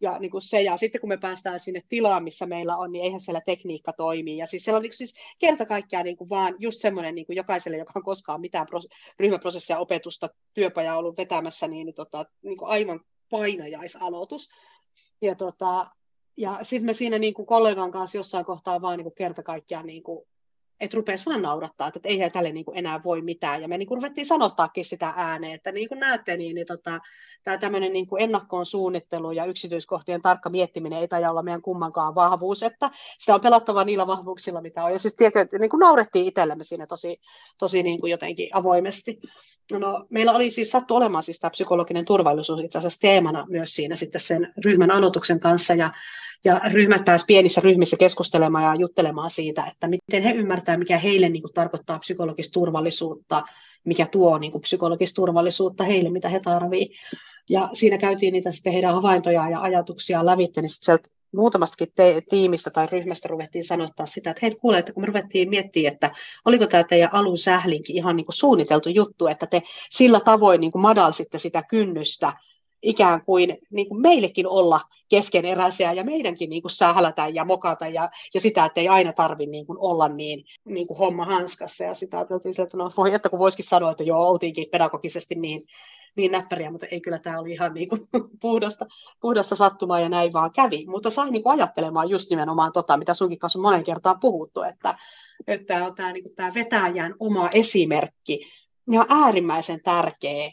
ja, 0.00 0.18
niin 0.18 0.30
kuin 0.30 0.42
se, 0.42 0.62
ja 0.62 0.76
sitten 0.76 1.00
kun 1.00 1.08
me 1.08 1.16
päästään 1.16 1.60
sinne 1.60 1.82
tilaan, 1.88 2.24
missä 2.24 2.46
meillä 2.46 2.76
on, 2.76 2.92
niin 2.92 3.04
eihän 3.04 3.20
siellä 3.20 3.40
tekniikka 3.40 3.92
toimi. 3.92 4.36
Ja 4.36 4.46
siis 4.46 4.64
siellä 4.64 4.76
on 4.76 4.82
niin 4.82 4.92
siis 4.92 5.14
kerta 5.38 5.66
kaikkiaan 5.66 6.04
niin 6.04 6.16
kuin 6.16 6.30
vaan 6.30 6.54
just 6.58 6.80
semmoinen 6.80 7.14
niin 7.14 7.26
kuin 7.26 7.36
jokaiselle, 7.36 7.78
joka 7.78 7.92
on 7.96 8.02
koskaan 8.02 8.40
mitään 8.40 8.66
pros- 8.66 8.88
ryhmäprosessia, 9.18 9.78
opetusta, 9.78 10.28
työpajaa 10.54 10.98
ollut 10.98 11.16
vetämässä, 11.16 11.68
niin, 11.68 11.86
niin, 11.86 11.94
tota, 11.94 12.26
niin 12.42 12.56
kuin 12.56 12.68
aivan 12.68 13.00
painajaisaloitus. 13.30 14.48
Ja, 15.20 15.34
tota, 15.34 15.86
ja 16.36 16.58
sitten 16.62 16.86
me 16.86 16.94
siinä 16.94 17.18
niin 17.18 17.34
kuin 17.34 17.46
kollegan 17.46 17.90
kanssa 17.90 18.18
jossain 18.18 18.44
kohtaa 18.44 18.82
vaan 18.82 18.98
niin 18.98 19.04
kuin 19.04 19.14
kerta 19.14 19.42
kaikkiaan 19.42 19.86
niin 19.86 20.02
kuin 20.02 20.26
että 20.80 20.96
rupesi 20.96 21.26
vaan 21.26 21.42
naurattaa, 21.42 21.88
että 21.88 22.08
eihän 22.08 22.32
tälle 22.32 22.52
niin 22.52 22.64
kuin 22.64 22.78
enää 22.78 23.00
voi 23.04 23.22
mitään. 23.22 23.62
Ja 23.62 23.68
me 23.68 23.78
niin 23.78 23.86
kuin 23.88 23.98
ruvettiin 23.98 24.26
sanottaakin 24.26 24.84
sitä 24.84 25.12
ääneen, 25.16 25.54
että 25.54 25.72
niin 25.72 25.88
kuin 25.88 26.00
näette, 26.00 26.36
niin, 26.36 26.54
niin 26.54 26.66
tota, 26.66 27.00
tämä 27.44 27.58
tämmöinen 27.58 27.92
niin 27.92 28.06
kuin 28.06 28.22
ennakkoon 28.22 28.66
suunnittelu 28.66 29.32
ja 29.32 29.44
yksityiskohtien 29.44 30.22
tarkka 30.22 30.50
miettiminen 30.50 30.98
ei 30.98 31.08
taida 31.08 31.30
olla 31.30 31.42
meidän 31.42 31.62
kummankaan 31.62 32.14
vahvuus, 32.14 32.62
että 32.62 32.90
sitä 33.18 33.34
on 33.34 33.40
pelattava 33.40 33.84
niillä 33.84 34.06
vahvuuksilla, 34.06 34.60
mitä 34.60 34.84
on. 34.84 34.92
Ja 34.92 34.98
siis 34.98 35.14
tietysti 35.14 35.58
niin 35.58 35.70
kuin 35.70 35.80
naurettiin 35.80 36.26
itsellemme 36.26 36.64
siinä 36.64 36.86
tosi, 36.86 37.20
tosi 37.58 37.82
niin 37.82 38.00
kuin 38.00 38.10
jotenkin 38.10 38.48
avoimesti. 38.52 39.20
No, 39.72 40.06
meillä 40.10 40.32
oli 40.32 40.50
siis 40.50 40.70
sattu 40.70 40.96
olemaan 40.96 41.24
siis 41.24 41.38
tämä 41.38 41.50
psykologinen 41.50 42.04
turvallisuus 42.04 42.60
itse 42.60 42.78
asiassa 42.78 43.00
teemana 43.00 43.46
myös 43.48 43.74
siinä 43.74 43.96
sitten 43.96 44.20
sen 44.20 44.52
ryhmän 44.64 44.90
aloituksen 44.90 45.40
kanssa, 45.40 45.74
ja 45.74 45.92
ja 46.44 46.60
ryhmät 46.72 47.04
pääsivät 47.04 47.26
pienissä 47.26 47.60
ryhmissä 47.60 47.96
keskustelemaan 47.96 48.64
ja 48.64 48.74
juttelemaan 48.74 49.30
siitä, 49.30 49.66
että 49.66 49.88
miten 49.88 50.22
he 50.22 50.30
ymmärtävät, 50.30 50.63
mikä 50.76 50.98
heille 50.98 51.28
niin 51.28 51.42
kuin, 51.42 51.52
tarkoittaa 51.52 51.98
psykologista 51.98 52.52
turvallisuutta, 52.52 53.42
mikä 53.84 54.06
tuo 54.06 54.38
niin 54.38 54.52
kuin, 54.52 54.62
psykologista 54.62 55.16
turvallisuutta 55.16 55.84
heille, 55.84 56.10
mitä 56.10 56.28
he 56.28 56.40
tarvitsevat. 56.40 56.98
Ja 57.50 57.68
siinä 57.72 57.98
käytiin 57.98 58.32
niitä 58.32 58.52
sitten 58.52 58.72
heidän 58.72 58.94
havaintoja 58.94 59.48
ja 59.48 59.60
ajatuksia 59.60 60.26
lävitse, 60.26 60.60
niin 60.62 60.68
sitten 60.68 60.84
sieltä 60.84 61.08
muutamastakin 61.34 61.88
te- 61.94 62.22
tiimistä 62.30 62.70
tai 62.70 62.86
ryhmästä 62.92 63.28
ruvettiin 63.28 63.64
sanottaa 63.64 64.06
sitä, 64.06 64.30
että 64.30 64.40
hei 64.42 64.54
kuule, 64.54 64.78
että 64.78 64.92
kun 64.92 65.02
me 65.02 65.06
ruvettiin 65.06 65.50
miettimään, 65.50 65.92
että 65.92 66.10
oliko 66.44 66.66
tämä 66.66 66.84
teidän 66.84 67.12
alun 67.12 67.38
sählinkin 67.38 67.96
ihan 67.96 68.16
niin 68.16 68.26
kuin 68.26 68.36
suunniteltu 68.36 68.88
juttu, 68.88 69.26
että 69.26 69.46
te 69.46 69.62
sillä 69.90 70.20
tavoin 70.20 70.60
niin 70.60 70.72
kuin 70.72 70.82
madalsitte 70.82 71.38
sitä 71.38 71.62
kynnystä 71.62 72.32
ikään 72.84 73.24
kuin, 73.24 73.58
niin 73.70 73.88
kuin 73.88 74.00
meillekin 74.00 74.46
olla 74.48 74.80
keskeneräisiä 75.08 75.92
ja 75.92 76.04
meidänkin 76.04 76.50
niin 76.50 76.62
kuin 76.62 76.72
sählätä 76.72 77.28
ja 77.28 77.44
mokata 77.44 77.88
ja, 77.88 78.10
ja 78.34 78.40
sitä, 78.40 78.64
että 78.64 78.80
ei 78.80 78.88
aina 78.88 79.12
tarvitse 79.12 79.50
niin 79.50 79.66
kuin 79.66 79.78
olla 79.78 80.08
niin, 80.08 80.44
niin 80.64 80.86
kuin 80.86 80.98
homma 80.98 81.24
hanskassa. 81.24 81.84
Ja 81.84 81.94
sitä 81.94 82.18
ajateltiin, 82.18 82.60
että 82.62 82.76
no 82.76 82.90
voi, 82.96 83.14
että 83.14 83.28
kun 83.28 83.38
voisikin 83.38 83.64
sanoa, 83.64 83.90
että 83.90 84.04
joo, 84.04 84.28
oltiinkin 84.28 84.66
pedagogisesti 84.70 85.34
niin, 85.34 85.62
niin 86.16 86.32
näppäriä, 86.32 86.70
mutta 86.70 86.86
ei 86.86 87.00
kyllä 87.00 87.18
tämä 87.18 87.40
oli 87.40 87.52
ihan 87.52 87.74
niin 87.74 87.88
kuin 87.88 88.08
puhdasta, 88.42 88.86
puhdasta 89.20 89.56
sattumaa 89.56 90.00
ja 90.00 90.08
näin 90.08 90.32
vaan 90.32 90.52
kävi. 90.52 90.86
Mutta 90.86 91.10
sain 91.10 91.32
niin 91.32 91.42
kuin 91.42 91.52
ajattelemaan 91.52 92.10
just 92.10 92.30
nimenomaan 92.30 92.72
tota, 92.72 92.96
mitä 92.96 93.14
sunkin 93.14 93.38
kanssa 93.38 93.58
monen 93.58 93.84
kertaan 93.84 94.20
puhuttu, 94.20 94.62
että, 94.62 94.98
että 95.46 95.92
tämä, 95.96 96.12
niin 96.12 96.22
kuin 96.22 96.34
tämä 96.34 96.54
vetäjän 96.54 97.14
oma 97.18 97.48
esimerkki 97.50 98.46
ja 98.90 99.06
äärimmäisen 99.08 99.82
tärkeä 99.82 100.52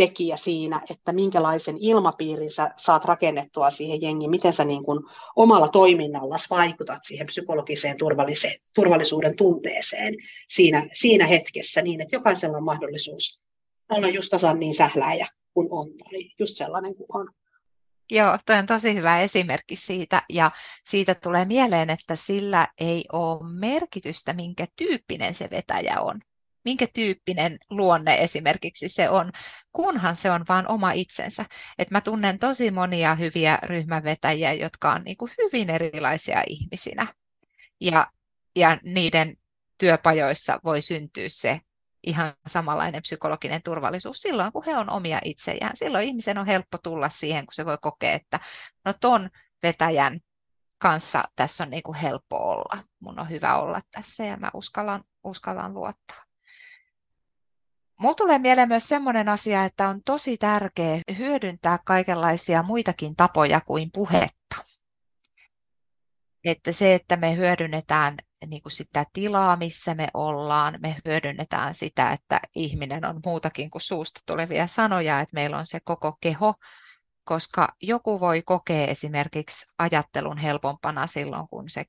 tekijä 0.00 0.36
siinä, 0.36 0.80
että 0.90 1.12
minkälaisen 1.12 1.76
ilmapiirin 1.80 2.52
sä 2.52 2.70
saat 2.76 3.04
rakennettua 3.04 3.70
siihen 3.70 4.02
jengiin, 4.02 4.30
miten 4.30 4.52
sä 4.52 4.64
niin 4.64 4.82
kuin 4.82 5.00
omalla 5.36 5.68
toiminnalla 5.68 6.36
vaikutat 6.50 6.98
siihen 7.04 7.26
psykologiseen 7.26 7.96
turvallisuuden 8.74 9.36
tunteeseen 9.36 10.14
siinä, 10.48 10.88
siinä 10.92 11.26
hetkessä 11.26 11.82
niin, 11.82 12.00
että 12.00 12.16
jokaisella 12.16 12.56
on 12.56 12.64
mahdollisuus 12.64 13.40
olla 13.88 14.08
just 14.08 14.30
tasan 14.30 14.60
niin 14.60 14.74
sähläjä 14.74 15.28
kuin 15.54 15.68
on 15.70 15.88
tai 15.88 16.30
just 16.38 16.56
sellainen 16.56 16.94
kuin 16.94 17.06
on. 17.08 17.28
Joo, 18.10 18.38
toi 18.46 18.56
on 18.56 18.66
tosi 18.66 18.94
hyvä 18.94 19.20
esimerkki 19.20 19.76
siitä 19.76 20.22
ja 20.28 20.50
siitä 20.84 21.14
tulee 21.14 21.44
mieleen, 21.44 21.90
että 21.90 22.16
sillä 22.16 22.68
ei 22.80 23.04
ole 23.12 23.52
merkitystä, 23.52 24.32
minkä 24.32 24.66
tyyppinen 24.76 25.34
se 25.34 25.48
vetäjä 25.50 26.00
on 26.00 26.20
minkä 26.64 26.86
tyyppinen 26.94 27.58
luonne 27.70 28.14
esimerkiksi 28.14 28.88
se 28.88 29.08
on, 29.08 29.32
kunhan 29.72 30.16
se 30.16 30.30
on 30.30 30.44
vain 30.48 30.68
oma 30.68 30.92
itsensä. 30.92 31.44
Et 31.78 31.90
mä 31.90 32.00
tunnen 32.00 32.38
tosi 32.38 32.70
monia 32.70 33.14
hyviä 33.14 33.58
ryhmävetäjiä, 33.62 34.52
jotka 34.52 34.92
on 34.92 35.02
niin 35.04 35.16
kuin 35.16 35.30
hyvin 35.38 35.70
erilaisia 35.70 36.42
ihmisinä. 36.46 37.14
Ja, 37.80 38.06
ja 38.56 38.78
niiden 38.82 39.36
työpajoissa 39.78 40.60
voi 40.64 40.82
syntyä 40.82 41.28
se 41.28 41.60
ihan 42.06 42.32
samanlainen 42.46 43.02
psykologinen 43.02 43.62
turvallisuus 43.62 44.20
silloin, 44.20 44.52
kun 44.52 44.64
he 44.66 44.76
on 44.76 44.90
omia 44.90 45.18
itsejään. 45.24 45.76
Silloin 45.76 46.08
ihmisen 46.08 46.38
on 46.38 46.46
helppo 46.46 46.78
tulla 46.78 47.08
siihen, 47.08 47.46
kun 47.46 47.54
se 47.54 47.66
voi 47.66 47.78
kokea, 47.80 48.12
että 48.12 48.40
no 48.84 48.92
ton 49.00 49.30
vetäjän 49.62 50.20
kanssa 50.78 51.24
tässä 51.36 51.64
on 51.64 51.70
niin 51.70 51.82
kuin 51.82 51.96
helppo 51.96 52.36
olla. 52.36 52.84
Mun 53.00 53.20
on 53.20 53.30
hyvä 53.30 53.56
olla 53.56 53.80
tässä 53.90 54.24
ja 54.24 54.36
mä 54.36 54.50
uskallan, 54.54 55.04
uskallan 55.24 55.74
luottaa. 55.74 56.29
Mulla 58.00 58.14
tulee 58.14 58.38
mieleen 58.38 58.68
myös 58.68 58.88
sellainen 58.88 59.28
asia, 59.28 59.64
että 59.64 59.88
on 59.88 60.02
tosi 60.02 60.36
tärkeää 60.36 61.00
hyödyntää 61.18 61.78
kaikenlaisia 61.84 62.62
muitakin 62.62 63.16
tapoja 63.16 63.60
kuin 63.60 63.90
puhetta. 63.92 64.56
Että 66.44 66.72
se, 66.72 66.94
että 66.94 67.16
me 67.16 67.36
hyödynnetään 67.36 68.16
niin 68.46 68.62
kuin 68.62 68.72
sitä 68.72 69.06
tilaa, 69.12 69.56
missä 69.56 69.94
me 69.94 70.08
ollaan, 70.14 70.78
me 70.82 70.96
hyödynnetään 71.04 71.74
sitä, 71.74 72.10
että 72.12 72.40
ihminen 72.54 73.04
on 73.04 73.20
muutakin 73.24 73.70
kuin 73.70 73.82
suusta 73.82 74.20
tulevia 74.26 74.66
sanoja, 74.66 75.20
että 75.20 75.34
meillä 75.34 75.58
on 75.58 75.66
se 75.66 75.80
koko 75.84 76.16
keho, 76.20 76.54
koska 77.24 77.68
joku 77.82 78.20
voi 78.20 78.42
kokea 78.42 78.86
esimerkiksi 78.86 79.66
ajattelun 79.78 80.38
helpompana 80.38 81.06
silloin, 81.06 81.48
kun 81.48 81.68
se 81.68 81.84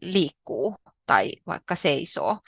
liikkuu 0.00 0.76
tai 1.06 1.32
vaikka 1.46 1.76
seisoo 1.76 2.38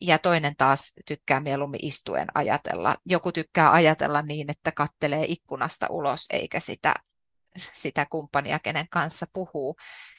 ja 0.00 0.18
toinen 0.18 0.56
taas 0.56 0.92
tykkää 1.06 1.40
mieluummin 1.40 1.86
istuen 1.86 2.28
ajatella. 2.34 2.96
Joku 3.06 3.32
tykkää 3.32 3.72
ajatella 3.72 4.22
niin, 4.22 4.50
että 4.50 4.72
kattelee 4.72 5.24
ikkunasta 5.28 5.86
ulos 5.90 6.26
eikä 6.30 6.60
sitä, 6.60 6.94
sitä 7.72 8.06
kumppania, 8.10 8.58
kenen 8.58 8.88
kanssa 8.90 9.26
puhuu. 9.32 9.76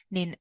Niin 0.10 0.38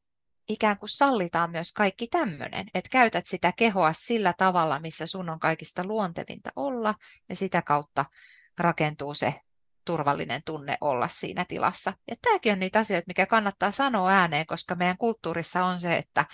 ikään 0.48 0.78
kuin 0.78 0.88
sallitaan 0.88 1.50
myös 1.50 1.72
kaikki 1.72 2.06
tämmöinen, 2.06 2.66
että 2.74 2.88
käytät 2.90 3.26
sitä 3.26 3.52
kehoa 3.52 3.92
sillä 3.92 4.34
tavalla, 4.38 4.80
missä 4.80 5.06
sun 5.06 5.30
on 5.30 5.40
kaikista 5.40 5.84
luontevinta 5.84 6.50
olla, 6.56 6.94
ja 7.28 7.36
sitä 7.36 7.62
kautta 7.62 8.04
rakentuu 8.58 9.14
se 9.14 9.34
turvallinen 9.84 10.42
tunne 10.44 10.76
olla 10.80 11.08
siinä 11.08 11.44
tilassa. 11.44 11.92
Ja 12.10 12.16
tämäkin 12.22 12.52
on 12.52 12.58
niitä 12.58 12.78
asioita, 12.78 13.04
mikä 13.06 13.26
kannattaa 13.26 13.70
sanoa 13.70 14.10
ääneen, 14.10 14.46
koska 14.46 14.74
meidän 14.74 14.98
kulttuurissa 14.98 15.64
on 15.64 15.80
se, 15.80 15.96
että 15.96 16.24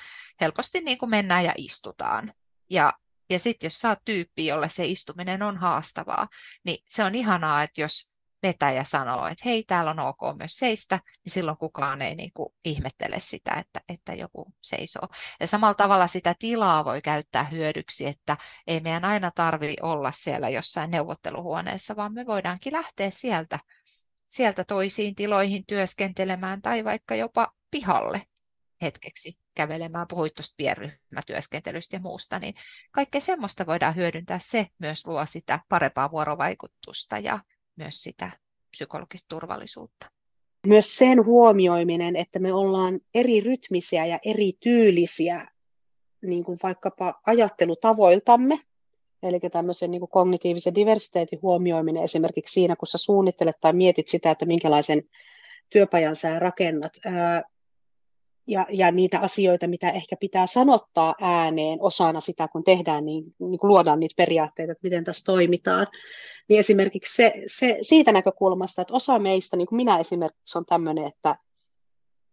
helposti 0.40 0.80
niin 0.80 0.98
kuin 0.98 1.10
mennään 1.10 1.44
ja 1.44 1.52
istutaan. 1.56 2.32
Ja, 2.70 2.92
ja 3.30 3.38
sitten 3.38 3.66
jos 3.66 3.80
saat 3.80 3.98
tyyppi, 4.04 4.46
jolle 4.46 4.68
se 4.68 4.84
istuminen 4.84 5.42
on 5.42 5.56
haastavaa, 5.56 6.28
niin 6.64 6.84
se 6.88 7.04
on 7.04 7.14
ihanaa, 7.14 7.62
että 7.62 7.80
jos 7.80 8.10
vetäjä 8.42 8.84
sanoo, 8.84 9.26
että 9.26 9.42
hei, 9.44 9.64
täällä 9.64 9.90
on 9.90 9.98
ok 9.98 10.20
myös 10.38 10.58
seistä, 10.58 11.00
niin 11.24 11.32
silloin 11.32 11.56
kukaan 11.56 12.02
ei 12.02 12.14
niin 12.14 12.30
kuin 12.34 12.48
ihmettele 12.64 13.20
sitä, 13.20 13.54
että, 13.54 13.80
että 13.88 14.14
joku 14.14 14.54
seisoo. 14.62 15.08
Ja 15.40 15.46
samalla 15.46 15.74
tavalla 15.74 16.06
sitä 16.06 16.34
tilaa 16.38 16.84
voi 16.84 17.02
käyttää 17.02 17.44
hyödyksi, 17.44 18.06
että 18.06 18.36
ei 18.66 18.80
meidän 18.80 19.04
aina 19.04 19.30
tarvi 19.30 19.76
olla 19.82 20.12
siellä 20.12 20.48
jossain 20.48 20.90
neuvotteluhuoneessa, 20.90 21.96
vaan 21.96 22.14
me 22.14 22.26
voidaankin 22.26 22.72
lähteä 22.72 23.10
sieltä, 23.10 23.58
sieltä 24.28 24.64
toisiin 24.64 25.14
tiloihin 25.14 25.66
työskentelemään 25.66 26.62
tai 26.62 26.84
vaikka 26.84 27.14
jopa 27.14 27.52
pihalle 27.70 28.26
hetkeksi 28.82 29.38
kävelemään, 29.56 30.06
puhuit 30.08 30.34
tuosta 30.34 30.54
pienryhmätyöskentelystä 30.56 31.96
ja 31.96 32.00
muusta, 32.00 32.38
niin 32.38 32.54
kaikkea 32.92 33.20
semmoista 33.20 33.66
voidaan 33.66 33.96
hyödyntää. 33.96 34.38
Se 34.42 34.66
myös 34.78 35.06
luo 35.06 35.26
sitä 35.26 35.60
parempaa 35.68 36.10
vuorovaikutusta 36.10 37.18
ja 37.18 37.38
myös 37.76 38.02
sitä 38.02 38.30
psykologista 38.70 39.26
turvallisuutta. 39.28 40.06
Myös 40.66 40.96
sen 40.96 41.24
huomioiminen, 41.24 42.16
että 42.16 42.38
me 42.38 42.52
ollaan 42.52 43.00
eri 43.14 43.40
rytmisiä 43.40 44.06
ja 44.06 44.18
eri 44.24 44.52
tyylisiä, 44.60 45.48
niin 46.22 46.44
kuin 46.44 46.58
vaikkapa 46.62 47.20
ajattelutavoiltamme, 47.26 48.60
eli 49.22 49.40
tämmöisen 49.40 49.90
niin 49.90 50.00
kuin 50.00 50.10
kognitiivisen 50.10 50.74
diversiteetin 50.74 51.42
huomioiminen 51.42 52.02
esimerkiksi 52.02 52.52
siinä, 52.52 52.76
kun 52.76 52.86
sä 52.86 52.98
suunnittelet 52.98 53.56
tai 53.60 53.72
mietit 53.72 54.08
sitä, 54.08 54.30
että 54.30 54.46
minkälaisen 54.46 55.02
työpajan 55.70 56.16
sä 56.16 56.38
rakennat, 56.38 56.92
ja, 58.46 58.66
ja 58.70 58.90
niitä 58.90 59.20
asioita, 59.20 59.66
mitä 59.66 59.90
ehkä 59.90 60.16
pitää 60.16 60.46
sanottaa 60.46 61.14
ääneen 61.20 61.78
osana 61.80 62.20
sitä, 62.20 62.48
kun 62.48 62.64
tehdään, 62.64 63.04
niin, 63.04 63.24
niin 63.38 63.58
kun 63.58 63.68
luodaan 63.68 64.00
niitä 64.00 64.14
periaatteita, 64.16 64.72
että 64.72 64.82
miten 64.82 65.04
tässä 65.04 65.24
toimitaan. 65.24 65.86
Niin 66.48 66.60
esimerkiksi 66.60 67.16
se, 67.16 67.42
se, 67.46 67.78
siitä 67.80 68.12
näkökulmasta, 68.12 68.82
että 68.82 68.94
osa 68.94 69.18
meistä, 69.18 69.56
niin 69.56 69.66
kuin 69.66 69.76
minä 69.76 69.98
esimerkiksi, 69.98 70.58
on 70.58 70.66
tämmöinen, 70.66 71.06
että, 71.06 71.36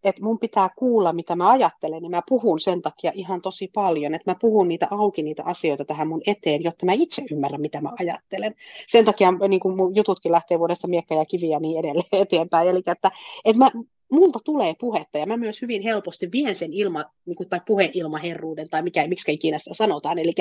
että 0.03 0.23
mun 0.23 0.39
pitää 0.39 0.69
kuulla, 0.77 1.13
mitä 1.13 1.35
mä 1.35 1.51
ajattelen, 1.51 2.01
niin 2.01 2.11
mä 2.11 2.21
puhun 2.29 2.59
sen 2.59 2.81
takia 2.81 3.11
ihan 3.15 3.41
tosi 3.41 3.69
paljon, 3.73 4.15
että 4.15 4.31
mä 4.31 4.35
puhun 4.41 4.67
niitä 4.67 4.87
auki, 4.91 5.23
niitä 5.23 5.43
asioita 5.45 5.85
tähän 5.85 6.07
mun 6.07 6.21
eteen, 6.27 6.63
jotta 6.63 6.85
mä 6.85 6.93
itse 6.93 7.23
ymmärrän, 7.31 7.61
mitä 7.61 7.81
mä 7.81 7.91
ajattelen. 7.99 8.55
Sen 8.87 9.05
takia 9.05 9.33
niin 9.47 9.59
kuin 9.59 9.75
mun 9.75 9.95
jututkin 9.95 10.31
lähtee 10.31 10.59
vuodesta 10.59 10.87
miekkä 10.87 11.15
ja 11.15 11.25
kiviä 11.25 11.59
niin 11.59 11.79
edelleen 11.79 12.07
eteenpäin. 12.11 12.67
Eli 12.69 12.83
että, 12.85 13.11
että 13.45 13.59
mä, 13.59 13.71
multa 14.11 14.39
tulee 14.45 14.75
puhetta 14.79 15.17
ja 15.17 15.25
mä 15.25 15.37
myös 15.37 15.61
hyvin 15.61 15.81
helposti 15.81 16.31
vien 16.31 16.55
sen 16.55 16.73
ilma, 16.73 17.05
niin 17.25 17.35
kuin, 17.35 17.49
tai 17.49 17.61
puheilmaherruuden 17.65 18.69
tai 18.69 18.81
mikä, 18.81 19.07
miksi 19.07 19.33
ikinä 19.33 19.57
sitä 19.57 19.73
sanotaan. 19.73 20.19
Eli 20.19 20.33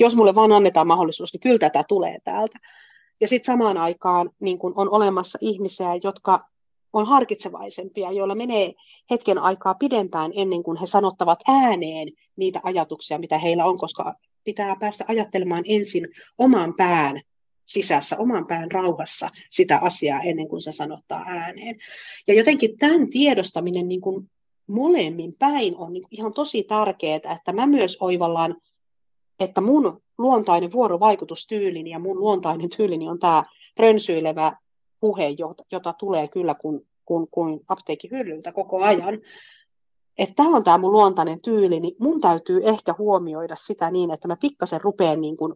jos 0.00 0.14
mulle 0.14 0.34
vaan 0.34 0.52
annetaan 0.52 0.86
mahdollisuus, 0.86 1.32
niin 1.32 1.40
kyllä 1.40 1.58
tätä 1.58 1.84
tulee 1.88 2.18
täältä. 2.24 2.58
Ja 3.20 3.28
sitten 3.28 3.46
samaan 3.46 3.78
aikaan 3.78 4.30
niin 4.40 4.58
kun 4.58 4.72
on 4.76 4.90
olemassa 4.90 5.38
ihmisiä, 5.40 5.88
jotka 6.02 6.44
on 6.92 7.06
harkitsevaisempia, 7.06 8.12
joilla 8.12 8.34
menee 8.34 8.74
hetken 9.10 9.38
aikaa 9.38 9.74
pidempään 9.74 10.32
ennen 10.34 10.62
kuin 10.62 10.76
he 10.76 10.86
sanottavat 10.86 11.38
ääneen 11.48 12.08
niitä 12.36 12.60
ajatuksia, 12.62 13.18
mitä 13.18 13.38
heillä 13.38 13.64
on, 13.64 13.78
koska 13.78 14.14
pitää 14.44 14.76
päästä 14.80 15.04
ajattelemaan 15.08 15.64
ensin 15.66 16.08
oman 16.38 16.74
pään 16.76 17.20
sisässä, 17.64 18.16
oman 18.18 18.46
pään 18.46 18.70
rauhassa 18.70 19.28
sitä 19.50 19.78
asiaa 19.78 20.20
ennen 20.20 20.48
kuin 20.48 20.62
se 20.62 20.72
sanottaa 20.72 21.24
ääneen. 21.26 21.78
Ja 22.26 22.34
jotenkin 22.34 22.78
tämän 22.78 23.10
tiedostaminen 23.10 23.88
niin 23.88 24.00
kuin 24.00 24.30
molemmin 24.66 25.34
päin 25.38 25.76
on 25.76 25.92
niin 25.92 26.04
ihan 26.10 26.32
tosi 26.32 26.62
tärkeää, 26.62 27.16
että 27.16 27.52
mä 27.52 27.66
myös 27.66 27.96
oivallaan, 28.00 28.56
että 29.40 29.60
mun 29.60 30.02
luontainen 30.18 30.72
vuorovaikutustyylini 30.72 31.90
ja 31.90 31.98
mun 31.98 32.20
luontainen 32.20 32.70
tyylini 32.76 33.08
on 33.08 33.18
tämä 33.18 33.44
rönsyilevä 33.76 34.56
puhe, 35.00 35.28
jota, 35.38 35.64
jota 35.72 35.92
tulee 35.92 36.28
kyllä 36.28 36.54
kun, 36.54 36.86
kun, 37.04 37.28
kun 37.30 37.60
apteekin 37.68 38.10
hyllyltä 38.10 38.52
koko 38.52 38.82
ajan. 38.82 39.20
Että 40.18 40.34
tämä 40.34 40.56
on 40.56 40.64
tämä 40.64 40.78
mun 40.78 40.92
luontainen 40.92 41.40
tyyli, 41.40 41.80
niin 41.80 41.96
mun 41.98 42.20
täytyy 42.20 42.60
ehkä 42.64 42.94
huomioida 42.98 43.56
sitä 43.56 43.90
niin, 43.90 44.10
että 44.10 44.28
mä 44.28 44.36
pikkasen 44.40 44.80
rupean 44.80 45.20
niin 45.20 45.36
kuin 45.36 45.54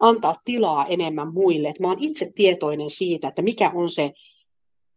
antaa 0.00 0.36
tilaa 0.44 0.86
enemmän 0.86 1.32
muille. 1.32 1.68
Että 1.68 1.82
mä 1.82 1.88
oon 1.88 2.00
itse 2.00 2.32
tietoinen 2.34 2.90
siitä, 2.90 3.28
että 3.28 3.42
mikä 3.42 3.70
on 3.74 3.90
se 3.90 4.12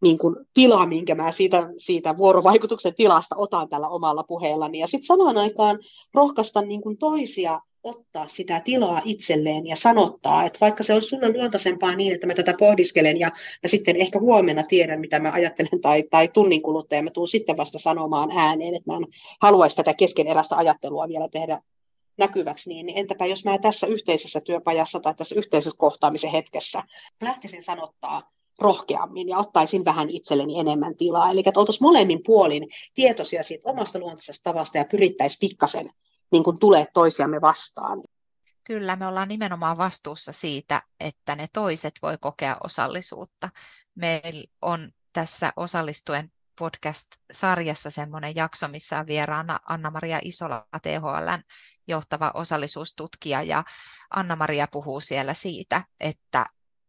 niin 0.00 0.18
kuin, 0.18 0.36
tila, 0.54 0.86
minkä 0.86 1.14
mä 1.14 1.32
siitä, 1.32 1.68
siitä 1.76 2.16
vuorovaikutuksen 2.16 2.94
tilasta 2.94 3.36
otan 3.38 3.68
tällä 3.68 3.88
omalla 3.88 4.22
puheellani. 4.22 4.78
Ja 4.78 4.86
sitten 4.86 5.06
samaan 5.06 5.38
aikaan 5.38 5.78
rohkaista 6.14 6.62
niin 6.62 6.80
kuin 6.80 6.98
toisia 6.98 7.60
ottaa 7.82 8.28
sitä 8.28 8.60
tilaa 8.60 9.00
itselleen 9.04 9.66
ja 9.66 9.76
sanottaa, 9.76 10.44
että 10.44 10.58
vaikka 10.60 10.82
se 10.82 10.94
on 10.94 11.02
sulle 11.02 11.32
luontaisempaa 11.32 11.96
niin, 11.96 12.14
että 12.14 12.26
mä 12.26 12.34
tätä 12.34 12.54
pohdiskelen 12.58 13.20
ja 13.20 13.28
mä 13.62 13.68
sitten 13.68 13.96
ehkä 13.96 14.20
huomenna 14.20 14.62
tiedän, 14.62 15.00
mitä 15.00 15.18
mä 15.18 15.32
ajattelen 15.32 15.80
tai, 15.80 16.02
tai 16.10 16.28
tunnin 16.28 16.62
kuluttua 16.62 16.96
ja 16.96 17.02
mä 17.02 17.10
tuun 17.10 17.28
sitten 17.28 17.56
vasta 17.56 17.78
sanomaan 17.78 18.30
ääneen, 18.30 18.74
että 18.74 18.90
mä 18.92 18.96
en 18.96 19.06
haluaisi 19.40 19.76
tätä 19.76 19.94
keskeneräistä 19.94 20.56
ajattelua 20.56 21.08
vielä 21.08 21.28
tehdä 21.28 21.62
näkyväksi, 22.18 22.70
niin, 22.70 22.86
niin 22.86 22.98
entäpä 22.98 23.26
jos 23.26 23.44
mä 23.44 23.58
tässä 23.58 23.86
yhteisessä 23.86 24.40
työpajassa 24.40 25.00
tai 25.00 25.14
tässä 25.14 25.34
yhteisessä 25.34 25.78
kohtaamisen 25.78 26.30
hetkessä 26.30 26.82
lähtisin 27.20 27.62
sanottaa 27.62 28.30
rohkeammin 28.58 29.28
ja 29.28 29.38
ottaisin 29.38 29.84
vähän 29.84 30.10
itselleni 30.10 30.60
enemmän 30.60 30.96
tilaa. 30.96 31.30
Eli 31.30 31.42
että 31.46 31.60
oltaisiin 31.60 31.84
molemmin 31.84 32.22
puolin 32.26 32.68
tietoisia 32.94 33.42
siitä 33.42 33.70
omasta 33.70 33.98
luontaisesta 33.98 34.50
tavasta 34.50 34.78
ja 34.78 34.84
pyrittäisiin 34.84 35.40
pikkasen 35.40 35.90
niin 36.32 36.44
kuin 36.44 36.58
tulee 36.58 36.86
toisiamme 36.92 37.40
vastaan. 37.40 38.02
Kyllä, 38.64 38.96
me 38.96 39.06
ollaan 39.06 39.28
nimenomaan 39.28 39.78
vastuussa 39.78 40.32
siitä, 40.32 40.82
että 41.00 41.36
ne 41.36 41.46
toiset 41.52 41.94
voi 42.02 42.18
kokea 42.20 42.56
osallisuutta. 42.64 43.48
Meillä 43.94 44.44
on 44.62 44.92
tässä 45.12 45.52
osallistuen 45.56 46.32
podcast-sarjassa 46.58 47.90
semmoinen 47.90 48.36
jakso, 48.36 48.68
missä 48.68 48.98
on 48.98 49.06
vieraana 49.06 49.58
Anna-Maria 49.68 50.18
Isola, 50.22 50.66
THLn 50.82 51.42
johtava 51.88 52.30
osallisuustutkija, 52.34 53.42
ja 53.42 53.64
Anna-Maria 54.10 54.68
puhuu 54.72 55.00
siellä 55.00 55.34
siitä, 55.34 55.84
että 56.00 56.46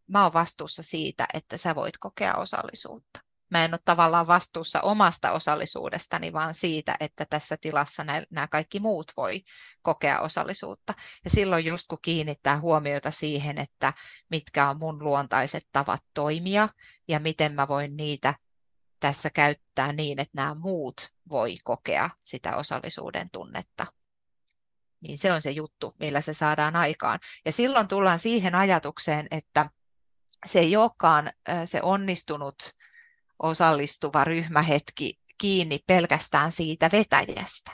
mä 0.08 0.24
oon 0.24 0.34
vastuussa 0.34 0.84
siitä, 0.84 1.26
että 1.34 1.58
sä 1.58 1.76
voit 1.76 1.98
kokea 1.98 2.36
osallisuutta 2.36 3.20
mä 3.50 3.66
en 3.66 3.74
ole 3.74 3.80
tavallaan 3.86 4.28
vastuussa 4.28 4.82
omasta 4.82 5.32
osallisuudestani, 5.32 6.34
vaan 6.34 6.54
siitä, 6.54 6.96
että 7.00 7.26
tässä 7.30 7.58
tilassa 7.62 8.04
nämä 8.04 8.48
kaikki 8.48 8.80
muut 8.80 9.12
voi 9.18 9.42
kokea 9.82 10.20
osallisuutta. 10.20 10.94
Ja 11.24 11.30
silloin 11.30 11.66
just 11.66 11.88
kun 11.88 11.98
kiinnittää 12.02 12.60
huomiota 12.60 13.12
siihen, 13.12 13.58
että 13.58 13.94
mitkä 14.30 14.70
on 14.70 14.78
mun 14.80 15.04
luontaiset 15.04 15.68
tavat 15.72 16.04
toimia 16.14 16.70
ja 17.08 17.20
miten 17.20 17.54
mä 17.54 17.68
voin 17.68 17.98
niitä 17.98 18.34
tässä 19.00 19.30
käyttää 19.30 19.94
niin, 19.94 20.20
että 20.20 20.42
nämä 20.42 20.56
muut 20.56 21.14
voi 21.30 21.58
kokea 21.64 22.10
sitä 22.24 22.56
osallisuuden 22.56 23.30
tunnetta. 23.30 23.86
Niin 25.02 25.18
se 25.18 25.34
on 25.34 25.42
se 25.42 25.52
juttu, 25.52 25.96
millä 26.00 26.22
se 26.22 26.34
saadaan 26.34 26.76
aikaan. 26.76 27.20
Ja 27.46 27.52
silloin 27.52 27.88
tullaan 27.88 28.20
siihen 28.20 28.56
ajatukseen, 28.56 29.28
että 29.32 29.70
se 30.46 30.60
ei 30.60 30.76
olekaan 30.76 31.32
se 31.66 31.80
onnistunut 31.84 32.56
osallistuva 33.40 34.24
ryhmähetki 34.24 35.20
kiinni 35.38 35.80
pelkästään 35.88 36.52
siitä 36.52 36.90
vetäjästä 36.92 37.72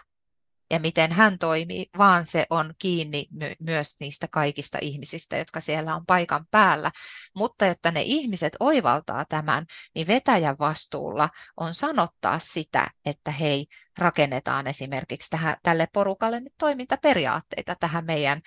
ja 0.71 0.79
miten 0.79 1.11
hän 1.11 1.39
toimii, 1.39 1.85
vaan 1.97 2.25
se 2.25 2.45
on 2.49 2.73
kiinni 2.79 3.27
my- 3.31 3.55
myös 3.59 3.95
niistä 3.99 4.27
kaikista 4.27 4.77
ihmisistä, 4.81 5.37
jotka 5.37 5.61
siellä 5.61 5.95
on 5.95 6.05
paikan 6.05 6.45
päällä. 6.51 6.91
Mutta 7.35 7.65
jotta 7.65 7.91
ne 7.91 8.01
ihmiset 8.01 8.53
oivaltaa 8.59 9.25
tämän, 9.25 9.65
niin 9.95 10.07
vetäjän 10.07 10.55
vastuulla 10.59 11.29
on 11.57 11.73
sanottaa 11.73 12.39
sitä, 12.39 12.87
että 13.05 13.31
hei, 13.31 13.67
rakennetaan 13.97 14.67
esimerkiksi 14.67 15.29
tähän, 15.29 15.57
tälle 15.63 15.87
porukalle 15.93 16.39
nyt 16.39 16.53
toimintaperiaatteita 16.57 17.75
tähän 17.79 18.05
meidän 18.05 18.41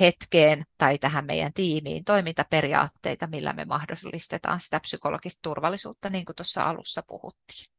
hetkeen 0.00 0.64
tai 0.78 0.98
tähän 0.98 1.26
meidän 1.26 1.52
tiimiin, 1.52 2.04
toimintaperiaatteita, 2.04 3.26
millä 3.26 3.52
me 3.52 3.64
mahdollistetaan 3.64 4.60
sitä 4.60 4.80
psykologista 4.80 5.40
turvallisuutta, 5.42 6.10
niin 6.10 6.24
kuin 6.24 6.36
tuossa 6.36 6.62
alussa 6.62 7.02
puhuttiin 7.06 7.73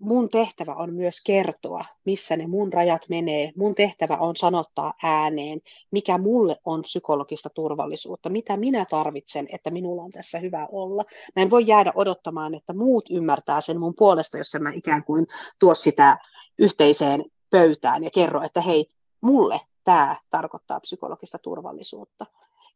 mun 0.00 0.30
tehtävä 0.30 0.74
on 0.74 0.94
myös 0.94 1.20
kertoa, 1.24 1.84
missä 2.04 2.36
ne 2.36 2.46
mun 2.46 2.72
rajat 2.72 3.02
menee. 3.08 3.52
Mun 3.56 3.74
tehtävä 3.74 4.16
on 4.16 4.36
sanottaa 4.36 4.94
ääneen, 5.02 5.60
mikä 5.90 6.18
mulle 6.18 6.56
on 6.64 6.82
psykologista 6.82 7.50
turvallisuutta, 7.50 8.28
mitä 8.28 8.56
minä 8.56 8.86
tarvitsen, 8.90 9.48
että 9.52 9.70
minulla 9.70 10.02
on 10.02 10.10
tässä 10.10 10.38
hyvä 10.38 10.68
olla. 10.72 11.04
Mä 11.36 11.42
en 11.42 11.50
voi 11.50 11.66
jäädä 11.66 11.92
odottamaan, 11.94 12.54
että 12.54 12.72
muut 12.72 13.10
ymmärtää 13.10 13.60
sen 13.60 13.80
mun 13.80 13.94
puolesta, 13.94 14.38
jos 14.38 14.56
mä 14.60 14.72
ikään 14.74 15.04
kuin 15.04 15.26
tuo 15.58 15.74
sitä 15.74 16.18
yhteiseen 16.58 17.24
pöytään 17.50 18.04
ja 18.04 18.10
kerro, 18.10 18.42
että 18.42 18.60
hei, 18.60 18.90
mulle 19.20 19.60
tämä 19.84 20.16
tarkoittaa 20.30 20.80
psykologista 20.80 21.38
turvallisuutta. 21.38 22.26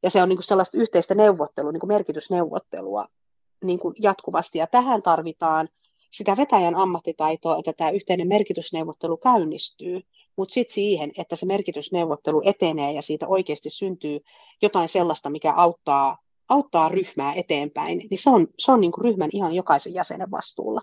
Ja 0.03 0.11
se 0.11 0.23
on 0.23 0.29
niin 0.29 0.37
kuin 0.37 0.45
sellaista 0.45 0.79
yhteistä 0.79 1.15
neuvottelua, 1.15 1.73
niin 1.73 1.81
kuin 1.81 1.89
merkitysneuvottelua 1.89 3.09
niin 3.65 3.79
kuin 3.79 3.95
jatkuvasti. 3.99 4.59
Ja 4.59 4.67
tähän 4.67 5.03
tarvitaan 5.03 5.69
sitä 6.17 6.37
vetäjän 6.37 6.75
ammattitaitoa, 6.75 7.57
että 7.59 7.73
tämä 7.73 7.91
yhteinen 7.91 8.29
merkitysneuvottelu 8.29 9.17
käynnistyy, 9.17 10.01
mutta 10.37 10.55
sitten 10.55 10.75
siihen, 10.75 11.13
että 11.19 11.37
se 11.37 11.47
merkitysneuvottelu 11.47 12.43
etenee 12.45 12.93
ja 12.93 13.03
siitä 13.03 13.29
oikeasti 13.29 13.71
syntyy 13.71 14.21
jotain 14.63 14.89
sellaista, 14.89 15.31
mikä 15.31 15.53
auttaa, 15.53 16.19
auttaa 16.49 16.89
ryhmää 16.89 17.33
eteenpäin, 17.33 17.99
niin 18.11 18.19
se 18.19 18.31
on, 18.31 18.47
se 18.59 18.73
on 18.73 18.81
niin 18.81 18.93
kuin 18.93 19.05
ryhmän 19.05 19.31
ihan 19.33 19.55
jokaisen 19.55 19.95
jäsenen 19.95 20.31
vastuulla 20.31 20.81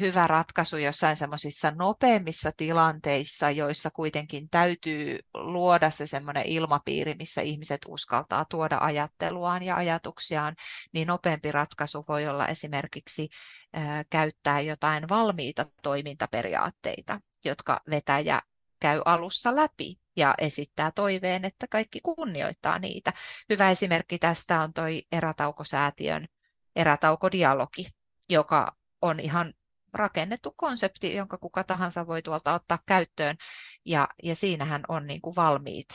hyvä 0.00 0.26
ratkaisu 0.26 0.76
jossain 0.76 1.16
semmoisissa 1.16 1.70
nopeammissa 1.70 2.52
tilanteissa, 2.56 3.50
joissa 3.50 3.90
kuitenkin 3.90 4.50
täytyy 4.50 5.18
luoda 5.34 5.90
se 5.90 6.06
semmoinen 6.06 6.46
ilmapiiri, 6.46 7.14
missä 7.14 7.40
ihmiset 7.40 7.80
uskaltaa 7.88 8.44
tuoda 8.44 8.78
ajatteluaan 8.80 9.62
ja 9.62 9.76
ajatuksiaan, 9.76 10.54
niin 10.92 11.08
nopeampi 11.08 11.52
ratkaisu 11.52 12.04
voi 12.08 12.28
olla 12.28 12.48
esimerkiksi 12.48 13.28
äh, 13.76 14.04
käyttää 14.10 14.60
jotain 14.60 15.08
valmiita 15.08 15.66
toimintaperiaatteita, 15.82 17.20
jotka 17.44 17.80
vetäjä 17.90 18.40
käy 18.80 19.02
alussa 19.04 19.56
läpi 19.56 20.00
ja 20.16 20.34
esittää 20.38 20.90
toiveen, 20.94 21.44
että 21.44 21.66
kaikki 21.70 22.00
kunnioittaa 22.00 22.78
niitä. 22.78 23.12
Hyvä 23.50 23.70
esimerkki 23.70 24.18
tästä 24.18 24.60
on 24.60 24.72
toi 24.72 25.02
erätaukosäätiön 25.12 26.26
erätaukodialogi, 26.76 27.86
joka 28.28 28.76
on 29.02 29.20
ihan 29.20 29.54
rakennettu 29.94 30.54
konsepti, 30.56 31.14
jonka 31.14 31.38
kuka 31.38 31.64
tahansa 31.64 32.06
voi 32.06 32.22
tuolta 32.22 32.54
ottaa 32.54 32.78
käyttöön, 32.86 33.36
ja, 33.84 34.08
ja 34.22 34.34
siinähän 34.34 34.82
on 34.88 35.06
niin 35.06 35.20
kuin 35.20 35.36
valmiit 35.36 35.88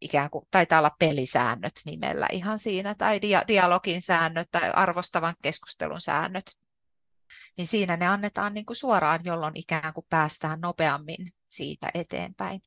ikään 0.00 0.30
kuin, 0.30 0.44
taitaa 0.50 0.78
olla 0.78 0.96
pelisäännöt 0.98 1.80
nimellä 1.86 2.26
ihan 2.32 2.58
siinä, 2.58 2.94
tai 2.94 3.22
dia, 3.22 3.42
dialogin 3.48 4.02
säännöt 4.02 4.48
tai 4.50 4.70
arvostavan 4.70 5.34
keskustelun 5.42 6.00
säännöt. 6.00 6.44
Niin 7.56 7.66
siinä 7.66 7.96
ne 7.96 8.06
annetaan 8.06 8.54
niin 8.54 8.66
kuin 8.66 8.76
suoraan, 8.76 9.20
jolloin 9.24 9.56
ikään 9.56 9.94
kuin 9.94 10.06
päästään 10.10 10.60
nopeammin 10.60 11.32
siitä 11.48 11.88
eteenpäin. 11.94 12.60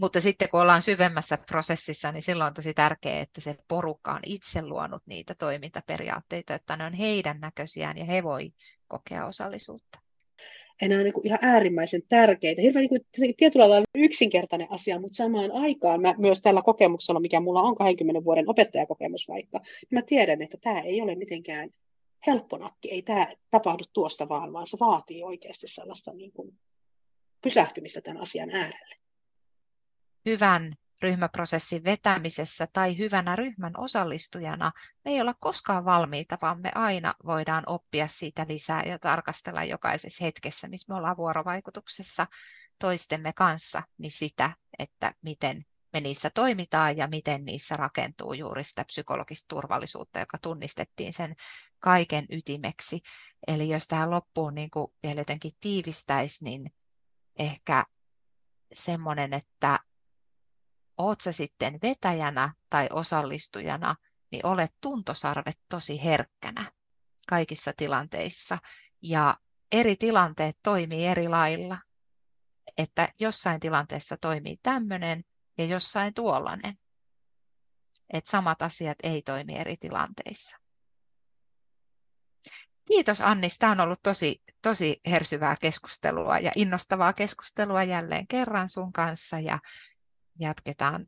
Mutta 0.00 0.20
sitten 0.20 0.48
kun 0.50 0.60
ollaan 0.60 0.82
syvemmässä 0.82 1.38
prosessissa, 1.46 2.12
niin 2.12 2.22
silloin 2.22 2.48
on 2.48 2.54
tosi 2.54 2.74
tärkeää, 2.74 3.20
että 3.20 3.40
se 3.40 3.56
porukka 3.68 4.12
on 4.12 4.20
itse 4.26 4.62
luonut 4.62 5.02
niitä 5.06 5.34
toimintaperiaatteita, 5.34 6.54
että 6.54 6.76
ne 6.76 6.84
on 6.84 6.92
heidän 6.92 7.40
näköisiään 7.40 7.98
ja 7.98 8.04
he 8.04 8.22
voi 8.22 8.52
kokea 8.94 9.26
osallisuutta. 9.26 9.98
Ja 10.82 10.88
nämä 10.88 11.00
on 11.00 11.04
niin 11.04 11.26
ihan 11.26 11.38
äärimmäisen 11.42 12.02
tärkeitä. 12.08 12.62
Hirveän 12.62 12.88
niin 13.18 13.34
tietyllä 13.36 13.70
lailla 13.70 13.86
yksinkertainen 13.94 14.70
asia, 14.70 15.00
mutta 15.00 15.16
samaan 15.16 15.52
aikaan 15.52 16.00
mä 16.00 16.14
myös 16.18 16.40
tällä 16.40 16.62
kokemuksella, 16.62 17.20
mikä 17.20 17.40
mulla 17.40 17.62
on 17.62 17.74
20 17.74 18.24
vuoden 18.24 18.50
opettajakokemus 18.50 19.28
vaikka, 19.28 19.58
niin 19.58 19.88
mä 19.90 20.02
tiedän, 20.02 20.42
että 20.42 20.56
tämä 20.56 20.80
ei 20.80 21.02
ole 21.02 21.14
mitenkään 21.14 21.70
helpponakki. 22.26 22.90
Ei 22.90 23.02
tämä 23.02 23.26
tapahdu 23.50 23.84
tuosta 23.92 24.28
vaan, 24.28 24.52
vaan 24.52 24.66
se 24.66 24.76
vaatii 24.80 25.22
oikeasti 25.22 25.68
sellaista 25.68 26.12
niin 26.12 26.32
kuin 26.32 26.58
pysähtymistä 27.42 28.00
tämän 28.00 28.22
asian 28.22 28.50
äärelle 28.50 28.94
hyvän 30.26 30.74
ryhmäprosessin 31.04 31.84
vetämisessä 31.84 32.66
tai 32.72 32.98
hyvänä 32.98 33.36
ryhmän 33.36 33.72
osallistujana 33.76 34.72
me 35.04 35.10
ei 35.10 35.20
olla 35.20 35.34
koskaan 35.40 35.84
valmiita, 35.84 36.38
vaan 36.42 36.60
me 36.60 36.70
aina 36.74 37.14
voidaan 37.26 37.64
oppia 37.66 38.08
siitä 38.08 38.46
lisää 38.48 38.82
ja 38.86 38.98
tarkastella 38.98 39.64
jokaisessa 39.64 40.24
hetkessä, 40.24 40.68
missä 40.68 40.92
me 40.92 40.98
ollaan 40.98 41.16
vuorovaikutuksessa 41.16 42.26
toistemme 42.78 43.32
kanssa, 43.32 43.82
niin 43.98 44.10
sitä, 44.10 44.50
että 44.78 45.14
miten 45.22 45.64
me 45.92 46.00
niissä 46.00 46.30
toimitaan 46.30 46.96
ja 46.96 47.06
miten 47.06 47.44
niissä 47.44 47.76
rakentuu 47.76 48.32
juuri 48.32 48.64
sitä 48.64 48.84
psykologista 48.84 49.46
turvallisuutta, 49.48 50.20
joka 50.20 50.38
tunnistettiin 50.38 51.12
sen 51.12 51.36
kaiken 51.78 52.26
ytimeksi. 52.30 53.00
Eli 53.46 53.68
jos 53.68 53.86
tähän 53.86 54.10
loppuun 54.10 54.54
niin 54.54 54.70
kuin 54.70 54.92
vielä 55.02 55.20
jotenkin 55.20 55.52
tiivistäisi, 55.60 56.44
niin 56.44 56.74
ehkä 57.38 57.84
semmoinen, 58.74 59.32
että 59.32 59.80
oot 60.98 61.20
sä 61.20 61.32
sitten 61.32 61.78
vetäjänä 61.82 62.54
tai 62.70 62.88
osallistujana, 62.92 63.96
niin 64.30 64.46
olet 64.46 64.74
tuntosarvet 64.80 65.58
tosi 65.68 66.04
herkkänä 66.04 66.72
kaikissa 67.28 67.72
tilanteissa. 67.76 68.58
Ja 69.02 69.36
eri 69.72 69.96
tilanteet 69.96 70.58
toimii 70.62 71.06
eri 71.06 71.28
lailla. 71.28 71.78
Että 72.78 73.08
jossain 73.20 73.60
tilanteessa 73.60 74.16
toimii 74.16 74.56
tämmöinen 74.62 75.24
ja 75.58 75.64
jossain 75.64 76.14
tuollainen. 76.14 76.78
Että 78.12 78.30
samat 78.30 78.62
asiat 78.62 78.98
ei 79.02 79.22
toimi 79.22 79.56
eri 79.56 79.76
tilanteissa. 79.76 80.56
Kiitos 82.84 83.20
Annis, 83.20 83.58
tämä 83.58 83.72
on 83.72 83.80
ollut 83.80 84.02
tosi, 84.02 84.42
tosi 84.62 85.00
hersyvää 85.06 85.56
keskustelua 85.60 86.38
ja 86.38 86.52
innostavaa 86.54 87.12
keskustelua 87.12 87.82
jälleen 87.82 88.26
kerran 88.26 88.70
sun 88.70 88.92
kanssa 88.92 89.38
ja 89.38 89.58
jatketaan 90.38 91.06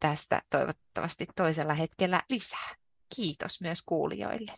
tästä 0.00 0.42
toivottavasti 0.50 1.26
toisella 1.36 1.74
hetkellä 1.74 2.20
lisää. 2.30 2.74
Kiitos 3.16 3.60
myös 3.60 3.82
kuulijoille. 3.86 4.54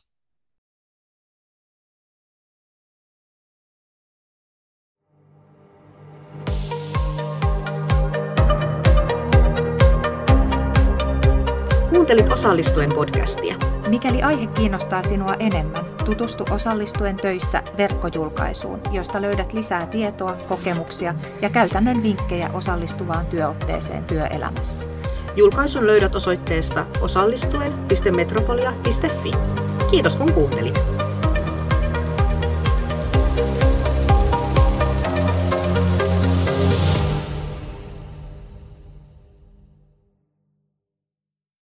Kuuntelit 11.89 12.33
osallistuen 12.33 12.91
podcastia. 12.95 13.57
Mikäli 13.89 14.23
aihe 14.23 14.47
kiinnostaa 14.47 15.03
sinua 15.03 15.35
enemmän, 15.39 15.94
tutustu 16.05 16.45
osallistuen 16.51 17.17
töissä 17.17 17.63
verkkojulkaisuun, 17.77 18.81
josta 18.91 19.23
löydät 19.23 19.53
lisää 19.53 19.87
tietoa, 19.87 20.37
kokemuksia 20.49 21.15
ja 21.43 21.51
käytännön 21.51 22.03
vinkkejä 22.03 22.51
osallistuvaan 22.53 23.27
työotteeseen 23.27 24.05
työelämässä. 24.05 24.87
Julkaisun 25.37 25.87
löydät 25.87 26.15
osoitteesta 26.15 26.87
osallistuen.metropolia.fi. 27.01 29.31
Kiitos 29.91 30.17
kun 30.17 30.33
kuuntelit. 30.33 30.94